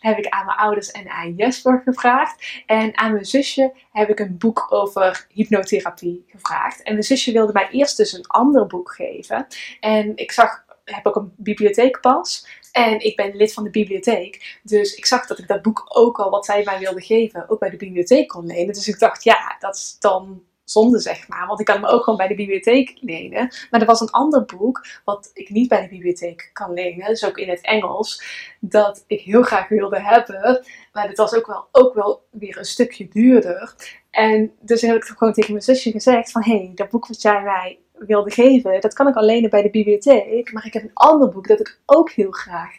heb 0.07 0.17
ik 0.17 0.27
aan 0.27 0.45
mijn 0.45 0.57
ouders 0.57 0.91
en 0.91 1.09
aan 1.09 1.33
Jesper 1.35 1.81
gevraagd. 1.85 2.63
En 2.65 2.97
aan 2.97 3.11
mijn 3.11 3.25
zusje 3.25 3.73
heb 3.91 4.09
ik 4.09 4.19
een 4.19 4.37
boek 4.37 4.65
over 4.69 5.27
hypnotherapie 5.29 6.25
gevraagd. 6.27 6.83
En 6.83 6.91
mijn 6.93 7.05
zusje 7.05 7.31
wilde 7.31 7.53
mij 7.53 7.69
eerst 7.71 7.97
dus 7.97 8.13
een 8.13 8.27
ander 8.27 8.67
boek 8.67 8.91
geven. 8.91 9.47
En 9.79 10.11
ik 10.15 10.31
zag, 10.31 10.65
heb 10.83 11.05
ook 11.05 11.15
een 11.15 11.33
bibliotheekpas. 11.35 12.47
En 12.71 12.99
ik 12.99 13.15
ben 13.15 13.35
lid 13.35 13.53
van 13.53 13.63
de 13.63 13.69
bibliotheek. 13.69 14.59
Dus 14.63 14.95
ik 14.95 15.05
zag 15.05 15.27
dat 15.27 15.39
ik 15.39 15.47
dat 15.47 15.61
boek 15.61 15.85
ook 15.87 16.19
al, 16.19 16.29
wat 16.29 16.45
zij 16.45 16.63
mij 16.63 16.79
wilde 16.79 17.01
geven, 17.01 17.49
ook 17.49 17.59
bij 17.59 17.69
de 17.69 17.77
bibliotheek 17.77 18.27
kon 18.27 18.45
lenen. 18.45 18.73
Dus 18.73 18.87
ik 18.87 18.99
dacht, 18.99 19.23
ja, 19.23 19.55
dat 19.59 19.75
is 19.75 19.95
dan 19.99 20.43
zonde, 20.69 20.99
zeg 20.99 21.27
maar. 21.27 21.47
Want 21.47 21.59
ik 21.59 21.65
kan 21.65 21.75
hem 21.75 21.85
ook 21.85 22.03
gewoon 22.03 22.17
bij 22.17 22.27
de 22.27 22.35
bibliotheek 22.35 22.97
lenen. 23.01 23.53
Maar 23.71 23.79
er 23.81 23.85
was 23.85 24.01
een 24.01 24.09
ander 24.09 24.45
boek, 24.45 24.85
wat 25.03 25.31
ik 25.33 25.49
niet 25.49 25.69
bij 25.69 25.81
de 25.81 25.87
bibliotheek 25.87 26.49
kan 26.53 26.73
lenen, 26.73 27.07
dus 27.07 27.25
ook 27.25 27.37
in 27.37 27.49
het 27.49 27.61
Engels, 27.61 28.23
dat 28.59 29.03
ik 29.07 29.21
heel 29.21 29.43
graag 29.43 29.67
wilde 29.67 30.01
hebben. 30.01 30.65
Maar 30.93 31.07
het 31.07 31.17
was 31.17 31.33
ook 31.33 31.47
wel, 31.47 31.67
ook 31.71 31.93
wel 31.93 32.21
weer 32.31 32.57
een 32.57 32.65
stukje 32.65 33.07
duurder. 33.07 33.75
En 34.09 34.51
dus 34.59 34.81
heb 34.81 34.95
ik 34.95 35.03
gewoon 35.03 35.33
tegen 35.33 35.51
mijn 35.51 35.63
zusje 35.63 35.91
gezegd 35.91 36.31
van, 36.31 36.43
hé, 36.43 36.57
hey, 36.57 36.71
dat 36.75 36.89
boek 36.89 37.07
wat 37.07 37.21
jij 37.21 37.41
mij 37.41 37.79
wilde 37.93 38.31
geven, 38.31 38.81
dat 38.81 38.93
kan 38.93 39.07
ik 39.07 39.15
alleen 39.15 39.49
bij 39.49 39.61
de 39.61 39.69
bibliotheek. 39.69 40.53
Maar 40.53 40.65
ik 40.65 40.73
heb 40.73 40.83
een 40.83 40.93
ander 40.93 41.29
boek 41.29 41.47
dat 41.47 41.59
ik 41.59 41.79
ook 41.85 42.11
heel 42.11 42.31
graag 42.31 42.71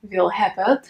wil 0.00 0.32
hebben 0.32 0.80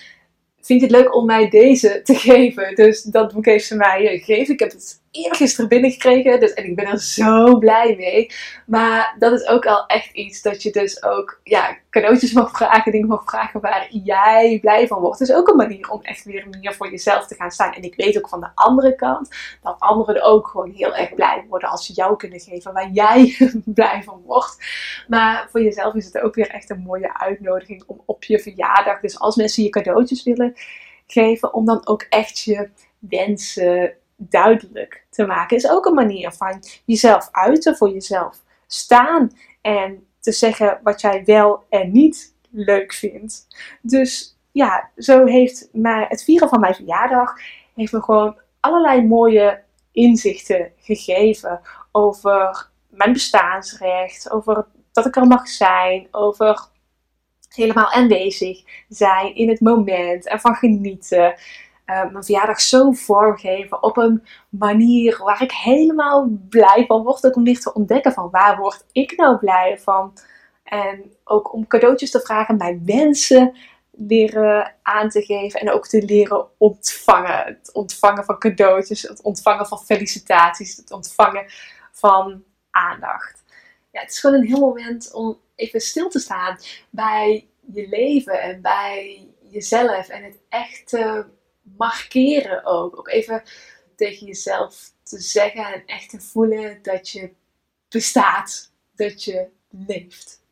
vind 0.68 0.80
je 0.80 0.86
het 0.86 0.96
leuk 0.96 1.14
om 1.14 1.26
mij 1.26 1.48
deze 1.48 2.00
te 2.02 2.14
geven? 2.14 2.74
Dus 2.74 3.02
dat 3.02 3.32
boek 3.32 3.44
heeft 3.44 3.66
ze 3.66 3.76
mij 3.76 4.06
gegeven. 4.06 4.54
Ik 4.54 4.60
heb 4.60 4.70
het 4.70 5.02
eergisteren 5.10 5.68
binnengekregen. 5.68 6.40
Dus, 6.40 6.52
en 6.52 6.64
ik 6.64 6.76
ben 6.76 6.86
er 6.86 7.00
zo 7.00 7.58
blij 7.58 7.94
mee. 7.96 8.30
Maar 8.66 9.16
dat 9.18 9.32
is 9.32 9.46
ook 9.46 9.66
al 9.66 9.86
echt 9.86 10.12
iets 10.12 10.42
dat 10.42 10.62
je 10.62 10.70
dus 10.70 11.02
ook 11.02 11.40
ja, 11.42 11.78
cadeautjes 11.90 12.32
mag 12.32 12.50
vragen, 12.50 12.92
dingen 12.92 13.08
mag 13.08 13.24
vragen 13.24 13.60
waar 13.60 13.88
jij 13.90 14.58
blij 14.60 14.86
van 14.86 15.00
wordt. 15.00 15.18
Dus 15.18 15.32
ook 15.32 15.48
een 15.48 15.56
manier 15.56 15.90
om 15.90 16.02
echt 16.02 16.24
weer 16.24 16.46
meer 16.60 16.74
voor 16.74 16.90
jezelf 16.90 17.26
te 17.26 17.34
gaan 17.34 17.50
staan. 17.50 17.72
En 17.72 17.82
ik 17.82 17.94
weet 17.94 18.18
ook 18.18 18.28
van 18.28 18.40
de 18.40 18.50
andere 18.54 18.94
kant 18.94 19.28
dat 19.62 19.76
anderen 19.78 20.14
er 20.14 20.22
ook 20.22 20.48
gewoon 20.48 20.70
heel 20.70 20.96
erg 20.96 21.14
blij 21.14 21.44
worden 21.48 21.68
als 21.68 21.86
ze 21.86 21.92
jou 21.92 22.16
kunnen 22.16 22.40
geven 22.40 22.72
waar 22.72 22.90
jij 22.90 23.36
blij 23.64 24.02
van 24.02 24.22
wordt. 24.26 24.56
Maar 25.08 25.48
voor 25.50 25.62
jezelf 25.62 25.94
is 25.94 26.04
het 26.04 26.18
ook 26.18 26.34
weer 26.34 26.48
echt 26.48 26.70
een 26.70 26.82
mooie 26.82 27.18
uitnodiging 27.18 27.82
om 27.86 28.02
op 28.04 28.24
je 28.24 28.38
verjaardag, 28.38 29.00
dus 29.00 29.18
als 29.18 29.36
mensen 29.36 29.62
je 29.62 29.68
cadeautjes 29.68 30.22
willen 30.22 30.54
geven, 31.06 31.54
om 31.54 31.64
dan 31.64 31.86
ook 31.86 32.02
echt 32.08 32.38
je 32.38 32.68
wensen 32.98 33.94
duidelijk 34.20 35.04
te 35.10 35.26
maken. 35.26 35.56
Is 35.56 35.70
ook 35.70 35.86
een 35.86 35.94
manier 35.94 36.32
van 36.32 36.62
jezelf 36.84 37.28
uiten, 37.32 37.76
voor 37.76 37.90
jezelf 37.90 38.42
staan 38.66 39.30
en 39.60 40.06
te 40.20 40.32
zeggen 40.32 40.80
wat 40.82 41.00
jij 41.00 41.24
wel 41.24 41.64
en 41.68 41.92
niet 41.92 42.34
leuk 42.50 42.92
vindt. 42.92 43.46
Dus 43.82 44.38
ja, 44.52 44.90
zo 44.96 45.24
heeft 45.24 45.68
mij, 45.72 46.06
het 46.08 46.24
vieren 46.24 46.48
van 46.48 46.60
mijn 46.60 46.74
verjaardag 46.74 47.34
heeft 47.74 47.92
me 47.92 48.02
gewoon 48.02 48.40
allerlei 48.60 49.06
mooie 49.06 49.62
inzichten 49.92 50.72
gegeven 50.76 51.60
over 51.92 52.70
mijn 52.88 53.12
bestaansrecht, 53.12 54.30
over 54.30 54.66
dat 54.92 55.06
ik 55.06 55.16
er 55.16 55.26
mag 55.26 55.48
zijn, 55.48 56.08
over 56.10 56.68
helemaal 57.48 57.92
aanwezig 57.92 58.84
zijn 58.88 59.34
in 59.34 59.48
het 59.48 59.60
moment 59.60 60.26
en 60.26 60.40
van 60.40 60.54
genieten. 60.54 61.34
Uh, 61.90 62.10
mijn 62.10 62.24
verjaardag 62.24 62.60
zo 62.60 62.90
vormgeven 62.90 63.82
op 63.82 63.96
een 63.96 64.26
manier 64.48 65.18
waar 65.22 65.42
ik 65.42 65.52
helemaal 65.52 66.28
blij 66.48 66.84
van 66.86 67.02
word. 67.02 67.26
Ook 67.26 67.36
om 67.36 67.42
meer 67.42 67.60
te 67.60 67.72
ontdekken 67.72 68.12
van 68.12 68.30
waar 68.30 68.58
word 68.58 68.84
ik 68.92 69.16
nou 69.16 69.38
blij 69.38 69.78
van. 69.78 70.12
En 70.64 71.12
ook 71.24 71.52
om 71.52 71.66
cadeautjes 71.66 72.10
te 72.10 72.20
vragen, 72.20 72.56
mijn 72.56 72.82
wensen 72.84 73.56
leren 73.90 74.74
aan 74.82 75.08
te 75.08 75.22
geven 75.22 75.60
en 75.60 75.72
ook 75.72 75.86
te 75.86 76.02
leren 76.02 76.46
ontvangen. 76.58 77.44
Het 77.44 77.70
ontvangen 77.72 78.24
van 78.24 78.38
cadeautjes, 78.38 79.02
het 79.02 79.22
ontvangen 79.22 79.66
van 79.66 79.78
felicitaties, 79.78 80.76
het 80.76 80.90
ontvangen 80.90 81.44
van 81.92 82.44
aandacht. 82.70 83.44
Ja, 83.90 84.00
het 84.00 84.10
is 84.10 84.20
gewoon 84.20 84.40
een 84.40 84.46
heel 84.46 84.60
moment 84.60 85.12
om 85.12 85.38
even 85.54 85.80
stil 85.80 86.08
te 86.08 86.18
staan 86.18 86.58
bij 86.90 87.48
je 87.72 87.88
leven 87.88 88.40
en 88.40 88.60
bij 88.60 89.26
jezelf 89.50 90.08
en 90.08 90.22
het 90.22 90.38
echt 90.48 90.88
te 90.88 91.24
markeren 91.76 92.64
ook. 92.64 92.98
Ook 92.98 93.08
even 93.08 93.42
tegen 93.96 94.26
jezelf 94.26 94.92
te 95.02 95.20
zeggen 95.20 95.64
en 95.64 95.82
echt 95.86 96.10
te 96.10 96.20
voelen 96.20 96.82
dat 96.82 97.08
je 97.08 97.30
bestaat, 97.88 98.72
dat 98.94 99.24
je 99.24 99.48
leeft. 99.70 100.42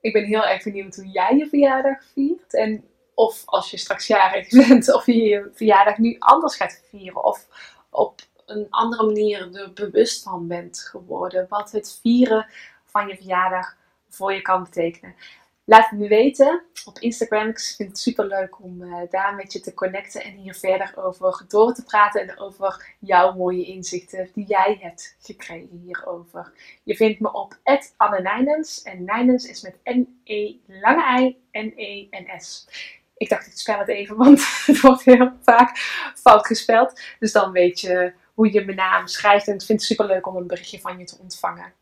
Ik 0.00 0.12
ben 0.12 0.24
heel 0.24 0.46
erg 0.46 0.62
benieuwd 0.62 0.96
hoe 0.96 1.08
jij 1.08 1.36
je 1.36 1.48
verjaardag 1.48 2.04
viert. 2.12 2.54
En 2.54 2.84
of 3.14 3.42
als 3.44 3.70
je 3.70 3.76
straks 3.76 4.06
jarig 4.06 4.48
bent, 4.68 4.94
of 4.94 5.06
je 5.06 5.22
je 5.22 5.50
verjaardag 5.54 5.98
nu 5.98 6.16
anders 6.18 6.56
gaat 6.56 6.82
vieren. 6.90 7.24
Of 7.24 7.46
op 7.90 8.20
een 8.46 8.66
andere 8.70 9.04
manier 9.04 9.56
er 9.56 9.72
bewust 9.72 10.22
van 10.22 10.46
bent 10.46 10.78
geworden. 10.78 11.46
Wat 11.48 11.72
het 11.72 11.98
vieren 12.02 12.46
van 12.84 13.08
je 13.08 13.16
verjaardag 13.16 13.76
voor 14.08 14.32
je 14.32 14.42
kan 14.42 14.62
betekenen. 14.62 15.14
Laat 15.68 15.90
het 15.90 15.98
me 15.98 16.08
weten 16.08 16.62
op 16.84 16.98
Instagram. 16.98 17.48
Ik 17.48 17.58
vind 17.58 17.88
het 17.88 17.98
super 17.98 18.26
leuk 18.26 18.62
om 18.62 18.82
uh, 18.82 19.00
daar 19.10 19.34
met 19.34 19.52
je 19.52 19.60
te 19.60 19.74
connecten 19.74 20.22
en 20.22 20.32
hier 20.32 20.54
verder 20.54 20.92
over 20.96 21.44
door 21.48 21.74
te 21.74 21.84
praten 21.84 22.20
en 22.20 22.38
over 22.38 22.94
jouw 23.00 23.34
mooie 23.34 23.64
inzichten 23.64 24.30
die 24.34 24.46
jij 24.46 24.78
hebt 24.80 25.16
gekregen 25.20 25.80
hierover. 25.84 26.52
Je 26.82 26.96
vindt 26.96 27.20
me 27.20 27.32
op 27.32 27.58
Anne 27.96 28.20
Nijnens 28.20 28.82
en 28.82 29.04
Nijnens 29.04 29.44
is 29.44 29.62
met 29.62 29.78
N-E 29.84 30.54
lange 30.66 31.20
I 31.20 31.36
N-E-N-S. 31.52 32.68
Ik 33.16 33.28
dacht, 33.28 33.46
ik 33.46 33.56
spel 33.56 33.78
het 33.78 33.88
even, 33.88 34.16
want 34.24 34.64
het 34.66 34.80
wordt 34.80 35.04
heel 35.04 35.32
vaak 35.42 35.78
fout 36.14 36.46
gespeld. 36.46 37.00
Dus 37.18 37.32
dan 37.32 37.52
weet 37.52 37.80
je 37.80 38.12
hoe 38.34 38.52
je 38.52 38.64
mijn 38.64 38.76
naam 38.76 39.06
schrijft 39.06 39.46
en 39.46 39.54
ik 39.54 39.62
vind 39.62 39.78
het 39.78 39.88
super 39.88 40.06
leuk 40.06 40.26
om 40.26 40.36
een 40.36 40.46
berichtje 40.46 40.80
van 40.80 40.98
je 40.98 41.04
te 41.04 41.18
ontvangen. 41.20 41.72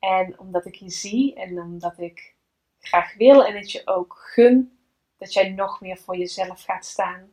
En 0.09 0.39
omdat 0.39 0.65
ik 0.65 0.75
je 0.75 0.89
zie 0.89 1.33
en 1.35 1.59
omdat 1.59 1.99
ik 1.99 2.35
graag 2.79 3.15
wil 3.15 3.45
en 3.45 3.53
dat 3.53 3.71
je 3.71 3.81
ook 3.85 4.15
gun 4.17 4.77
dat 5.17 5.33
jij 5.33 5.49
nog 5.49 5.81
meer 5.81 5.97
voor 5.97 6.17
jezelf 6.17 6.63
gaat 6.63 6.85
staan. 6.85 7.29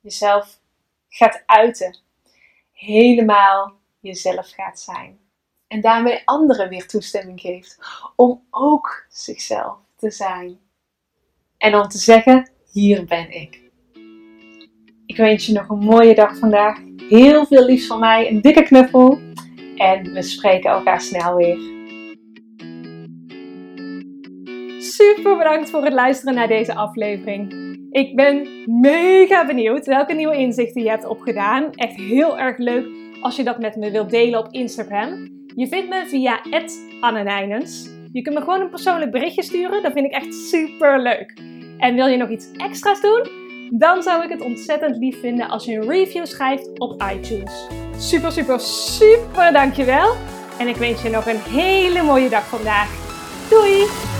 Jezelf 0.00 0.60
gaat 1.08 1.42
uiten. 1.46 1.98
Helemaal 2.72 3.72
jezelf 4.00 4.50
gaat 4.50 4.80
zijn. 4.80 5.18
En 5.66 5.80
daarmee 5.80 6.22
anderen 6.24 6.68
weer 6.68 6.86
toestemming 6.86 7.40
geeft 7.40 7.78
om 8.16 8.46
ook 8.50 9.06
zichzelf 9.08 9.78
te 9.96 10.10
zijn. 10.10 10.58
En 11.58 11.74
om 11.74 11.88
te 11.88 11.98
zeggen: 11.98 12.50
hier 12.72 13.04
ben 13.04 13.30
ik. 13.30 13.60
Ik 15.06 15.16
wens 15.16 15.46
je 15.46 15.52
nog 15.52 15.68
een 15.68 15.78
mooie 15.78 16.14
dag 16.14 16.38
vandaag. 16.38 16.78
Heel 17.08 17.46
veel 17.46 17.64
liefs 17.64 17.86
van 17.86 18.00
mij, 18.00 18.28
een 18.28 18.40
dikke 18.40 18.62
knuffel. 18.62 19.18
En 19.76 20.12
we 20.12 20.22
spreken 20.22 20.70
elkaar 20.70 21.00
snel 21.00 21.34
weer. 21.34 21.75
Super 25.14 25.36
bedankt 25.36 25.70
voor 25.70 25.84
het 25.84 25.92
luisteren 25.92 26.34
naar 26.34 26.48
deze 26.48 26.74
aflevering. 26.74 27.54
Ik 27.90 28.16
ben 28.16 28.48
mega 28.80 29.46
benieuwd 29.46 29.86
welke 29.86 30.14
nieuwe 30.14 30.36
inzichten 30.36 30.82
je 30.82 30.88
hebt 30.88 31.06
opgedaan. 31.06 31.70
Echt 31.72 31.96
heel 31.96 32.38
erg 32.38 32.58
leuk 32.58 32.86
als 33.20 33.36
je 33.36 33.44
dat 33.44 33.58
met 33.58 33.76
me 33.76 33.90
wilt 33.90 34.10
delen 34.10 34.38
op 34.38 34.48
Instagram. 34.50 35.28
Je 35.54 35.66
vindt 35.68 35.88
me 35.88 36.04
via 36.06 36.40
@annenijnens. 37.00 37.90
Je 38.12 38.22
kunt 38.22 38.34
me 38.34 38.40
gewoon 38.40 38.60
een 38.60 38.70
persoonlijk 38.70 39.10
berichtje 39.10 39.42
sturen. 39.42 39.82
Dat 39.82 39.92
vind 39.92 40.06
ik 40.06 40.12
echt 40.12 40.34
super 40.34 41.02
leuk. 41.02 41.38
En 41.78 41.94
wil 41.94 42.06
je 42.06 42.16
nog 42.16 42.28
iets 42.28 42.50
extra's 42.56 43.00
doen? 43.00 43.28
Dan 43.70 44.02
zou 44.02 44.24
ik 44.24 44.30
het 44.30 44.40
ontzettend 44.40 44.96
lief 44.96 45.20
vinden 45.20 45.48
als 45.48 45.64
je 45.64 45.74
een 45.74 45.88
review 45.88 46.26
schrijft 46.26 46.78
op 46.78 47.02
iTunes. 47.14 47.66
Super, 47.96 48.32
super, 48.32 48.60
super 48.60 49.52
dankjewel. 49.52 50.14
En 50.58 50.68
ik 50.68 50.76
wens 50.76 51.02
je 51.02 51.10
nog 51.10 51.26
een 51.26 51.40
hele 51.40 52.02
mooie 52.02 52.28
dag 52.28 52.46
vandaag. 52.48 52.88
Doei! 53.50 54.15